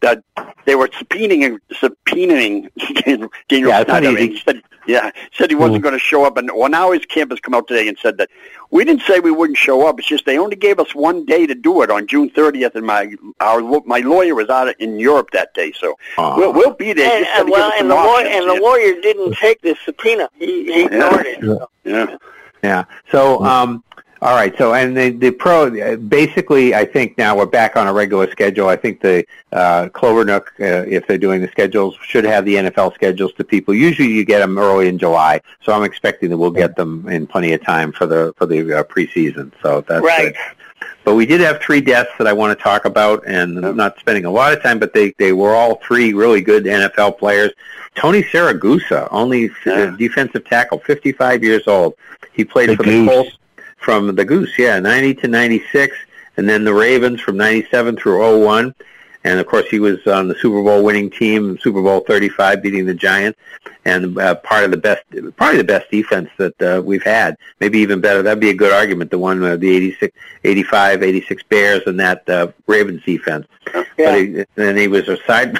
[0.00, 0.22] that
[0.64, 2.68] they were subpoenaing subpoenaing
[3.48, 4.08] Daniel Yeah, it's Snyder.
[4.08, 5.82] and he said, yeah, said he wasn't mm.
[5.82, 8.18] going to show up, and well, now his camp has come out today and said
[8.18, 8.30] that
[8.70, 10.00] we didn't say we wouldn't show up.
[10.00, 12.86] It's just they only gave us one day to do it on June 30th, and
[12.86, 16.36] my our my lawyer was out in Europe that day, so Aw.
[16.36, 17.18] we'll we'll be there.
[17.18, 20.28] And, and, well, and the lawyer and the lawyer didn't take the subpoena.
[20.38, 21.40] He, he ignored it.
[21.40, 21.68] So.
[21.84, 22.16] yeah.
[22.62, 22.84] Yeah.
[23.12, 23.46] So, mm.
[23.46, 23.84] um,
[24.22, 24.56] all right.
[24.58, 28.68] So, and the, the pro, basically, I think now we're back on a regular schedule.
[28.68, 32.94] I think the uh, Clovernook, uh, if they're doing the schedules, should have the NFL
[32.94, 33.72] schedules to people.
[33.74, 37.26] Usually, you get them early in July, so I'm expecting that we'll get them in
[37.26, 39.52] plenty of time for the for the uh, preseason.
[39.62, 40.34] So that's Right.
[40.34, 40.36] good.
[41.04, 43.98] But we did have three deaths that I want to talk about, and I'm not
[43.98, 47.52] spending a lot of time, but they, they were all three really good NFL players.
[47.94, 49.94] Tony Siragusa, only Yeah.
[49.98, 51.94] defensive tackle, 55 years old.
[52.32, 53.38] He played The for the Colts
[53.80, 55.96] from the Goose, yeah, 90 to 96,
[56.36, 58.74] and then the Ravens from 97 through 01.
[59.22, 62.86] And of course, he was on the Super Bowl winning team, Super Bowl 35, beating
[62.86, 63.38] the Giants,
[63.84, 65.02] and uh, part of the best,
[65.36, 67.36] probably the best defense that uh, we've had.
[67.60, 68.22] Maybe even better.
[68.22, 69.10] That'd be a good argument.
[69.10, 73.46] The one, uh, the 86, 85, 86 Bears, and that uh, Ravens defense.
[73.64, 75.58] But he, then he was a side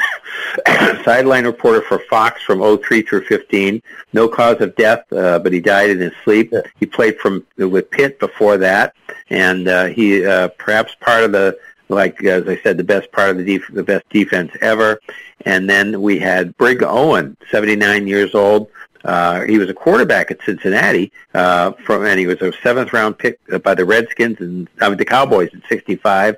[1.05, 3.83] sideline reporter for Fox from 03 through 15.
[4.13, 6.53] No cause of death, uh, but he died in his sleep.
[6.79, 8.95] He played from with Pitt before that,
[9.29, 11.59] and uh, he uh, perhaps part of the
[11.89, 15.01] like as I said, the best part of the def- the best defense ever.
[15.45, 18.71] And then we had Brig Owen, 79 years old.
[19.05, 23.19] Uh, he was a quarterback at Cincinnati, uh, from, and he was a seventh round
[23.19, 26.37] pick by the Redskins and I mean, the Cowboys at 65,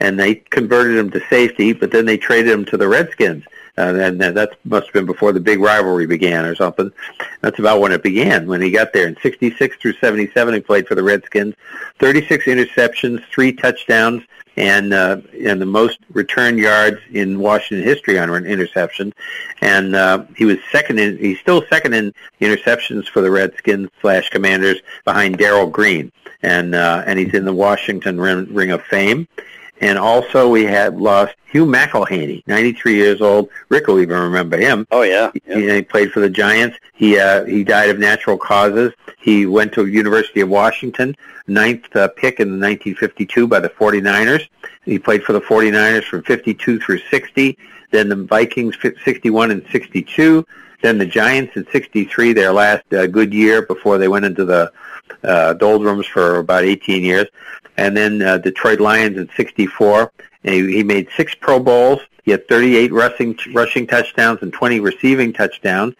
[0.00, 3.44] and they converted him to safety, but then they traded him to the Redskins.
[3.78, 6.92] Uh, and that that must have been before the big rivalry began or something.
[7.40, 9.06] That's about when it began, when he got there.
[9.06, 11.54] In 66 through 77, he played for the Redskins.
[11.98, 14.22] 36 interceptions, three touchdowns,
[14.56, 19.12] and uh, and the most return yards in Washington history on an interception.
[19.60, 21.18] And uh, he was second in.
[21.18, 26.12] He's still second in interceptions for the Redskins slash Commanders behind Darrell Green,
[26.42, 29.28] and uh, and he's in the Washington Ring, Ring of Fame.
[29.80, 33.48] And also we had lost Hugh McElhenny, 93 years old.
[33.70, 34.86] Rick will even remember him.
[34.90, 35.30] Oh yeah.
[35.46, 35.56] yeah.
[35.56, 36.76] He, he played for the Giants.
[36.92, 38.92] He uh, he died of natural causes.
[39.18, 41.16] He went to University of Washington,
[41.46, 44.48] ninth uh, pick in 1952 by the 49ers.
[44.84, 47.58] He played for the 49ers from 52 through 60.
[47.90, 50.46] Then the Vikings, fi- 61 and 62.
[50.82, 54.72] Then the Giants in 63, their last uh, good year before they went into the
[55.22, 57.26] uh, doldrums for about 18 years.
[57.80, 60.12] And then uh, Detroit Lions in 64.
[60.44, 62.00] And he, he made six Pro Bowls.
[62.24, 65.94] He had 38 rushing rushing touchdowns and 20 receiving touchdowns.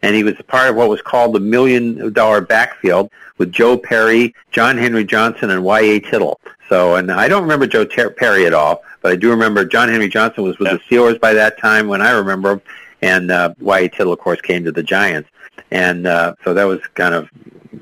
[0.00, 3.76] And he was a part of what was called the million dollar backfield with Joe
[3.76, 6.00] Perry, John Henry Johnson, and Y.A.
[6.00, 6.40] Tittle.
[6.70, 9.90] So, and I don't remember Joe Ter- Perry at all, but I do remember John
[9.90, 12.62] Henry Johnson was with the Steelers by that time when I remember him.
[13.02, 13.88] And uh, Y.A.
[13.90, 15.28] Tittle, of course, came to the Giants.
[15.70, 17.28] And uh, so that was kind of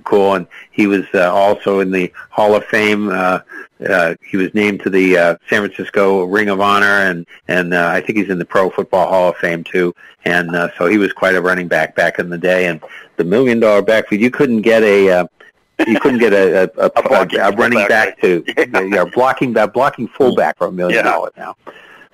[0.05, 0.35] cool.
[0.35, 3.09] And he was uh, also in the Hall of Fame.
[3.09, 3.41] Uh,
[3.89, 7.89] uh, he was named to the uh, San Francisco Ring of Honor, and and uh,
[7.89, 9.95] I think he's in the Pro Football Hall of Fame too.
[10.25, 12.66] And uh, so he was quite a running back back in the day.
[12.66, 12.81] And
[13.16, 15.11] the million dollar backfield, you couldn't get a.
[15.11, 15.27] Uh,
[15.89, 18.45] you couldn't get a a, a, a, blocking a running fullback, back to
[18.89, 21.11] yeah, blocking that blocking fullback for a million Yeah.
[21.11, 21.57] dollars now.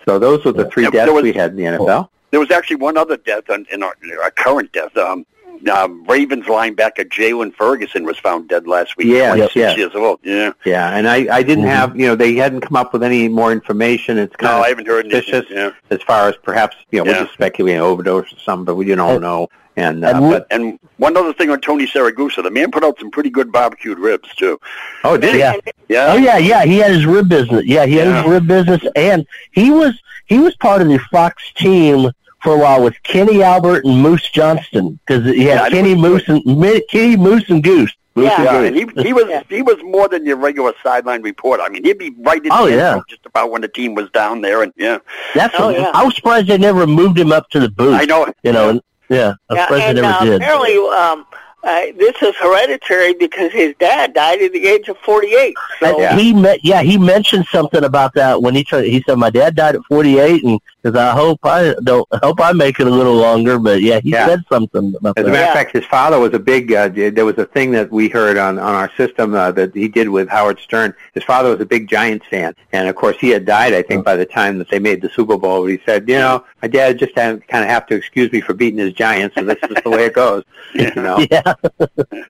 [0.07, 2.09] So those were the three Yeah, deaths was- we had in the NFL.
[2.31, 4.97] There was actually one other death in, in our, our current death.
[4.97, 5.27] Um,
[5.69, 9.09] uh, Ravens linebacker Jaylon Ferguson was found dead last week.
[9.09, 9.77] Yeah, 26 yeah.
[9.77, 10.20] years old.
[10.23, 10.53] Yeah.
[10.65, 11.69] Yeah, and I, I didn't Mhm.
[11.69, 14.19] have, you know, they hadn't come up with any more information.
[14.19, 15.43] It's kind No, of I haven't heard anything.
[15.51, 15.70] Yeah.
[15.91, 17.19] as far as perhaps, you know, Yeah.
[17.19, 19.49] we're just speculating overdose or something, but we don't And- know.
[19.77, 22.85] And, uh, and we- but, And one other thing on Tony Siragusa, the man put
[22.85, 24.59] out some pretty good barbecued ribs too.
[25.05, 25.39] oh, did he?
[25.39, 25.55] Yeah.
[25.89, 26.12] Yeah.
[26.12, 26.65] Oh yeah, yeah.
[26.65, 27.65] He had his rib business.
[27.66, 28.23] Yeah, he had Yeah.
[28.23, 29.95] his rib business, and he was
[30.27, 32.11] he was part of the Fox team
[32.43, 36.29] for a while with Kenny Albert and Moose Johnston because he had Yeah, Kenny Moose
[36.29, 37.93] and Mi- Kenny Moose and Goose.
[38.17, 38.61] Moose Yeah.
[38.62, 38.93] and Goose.
[38.97, 41.62] he he was he was more than your regular sideline reporter.
[41.62, 42.89] I mean, he'd be right in Oh, the yeah.
[42.95, 44.99] intro just about when the team was down there, and yeah,
[45.35, 45.91] That's Oh, what, yeah.
[45.95, 47.95] I was surprised they never moved him up to the booth.
[48.01, 48.27] I know.
[48.43, 50.35] You know, and, yeah, I'm Yeah, surprised and they never uh, did.
[50.43, 51.27] apparently um,
[51.62, 55.55] uh, this is hereditary because his dad died at the age of 48.
[55.79, 56.17] So Yeah.
[56.17, 58.87] He met, yeah, he mentioned something about that when he tried.
[58.87, 62.52] He said, "My dad died at 48, and because I hope I don't hope I
[62.52, 64.27] make it a little longer." But yeah, he Yeah.
[64.27, 65.48] said something about As a matter Yeah.
[65.48, 66.73] of fact, his father was a big.
[66.73, 69.89] Uh, there was a thing that we heard on on our system uh, that he
[69.89, 70.94] did with Howard Stern.
[71.15, 73.74] His father was a big Giants fan, and of course, he had died.
[73.74, 76.16] I think by the time that they made the Super Bowl, but he said, "You
[76.19, 79.36] know, my dad just had, kind of have to excuse me for beating his Giants,
[79.36, 80.44] and that's just the way it goes."
[80.74, 81.19] You know.
[81.31, 81.43] Yeah,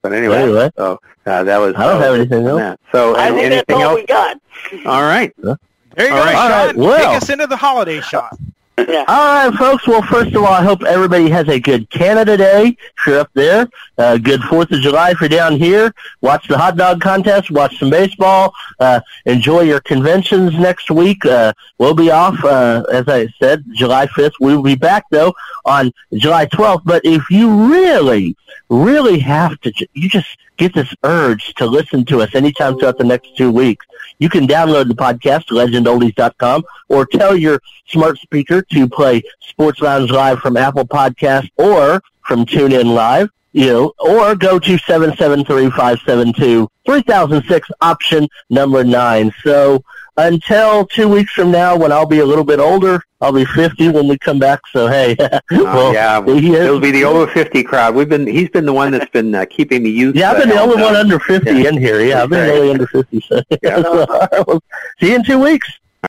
[0.02, 0.70] But anyway, Anyway.
[0.76, 1.74] so uh, that was.
[1.76, 2.58] I don't uh, have anything else.
[2.60, 2.80] that.
[2.90, 4.00] So I and think anything that's all else?
[4.00, 4.36] we got.
[4.86, 5.32] All right.
[5.96, 6.32] There you go, All right.
[6.32, 6.52] Sean.
[6.52, 7.12] All right, well.
[7.12, 8.38] Take us into the holiday shot.
[8.88, 9.04] Yeah.
[9.08, 9.86] All right, folks.
[9.86, 12.68] Well, first of all, I hope everybody has a good Canada Day.
[12.98, 13.68] If you're up there,
[13.98, 15.92] uh, good Fourth of July if you're down here.
[16.22, 17.50] Watch the hot dog contest.
[17.50, 18.54] Watch some baseball.
[18.78, 21.26] Uh, enjoy your conventions next week.
[21.26, 24.32] Uh, we'll be off, uh, as I said, July 5th.
[24.40, 25.34] We'll be back though
[25.64, 26.82] on July 12th.
[26.84, 28.34] But if you really,
[28.70, 33.04] really have to, you just get this urge to listen to us anytime throughout the
[33.04, 33.84] next two weeks.
[34.18, 40.10] You can download the podcast, legendoldies.com, or tell your smart speaker to play Sports Lounge
[40.10, 48.84] Live from Apple Podcast or from TuneIn Live, you or go to 773-572-3006, option number
[48.84, 49.32] nine.
[49.42, 49.82] So
[50.26, 53.90] until two weeks from now, when I'll be a little bit older, I'll be 50
[53.90, 54.60] when we come back.
[54.72, 55.16] So, hey,
[55.50, 57.94] well, yeah, he is- it'll be the over fifty crowd.
[57.94, 58.26] We've been.
[58.26, 60.16] He's been the one that's been uh, keeping the youth.
[60.16, 61.68] Yeah, I've uh, been the held only one under 50 Yeah.
[61.68, 62.00] in here.
[62.00, 63.20] Yeah, I've been the only under 50.
[63.28, 64.62] So, so, all right, well,
[65.00, 65.68] see you in two weeks.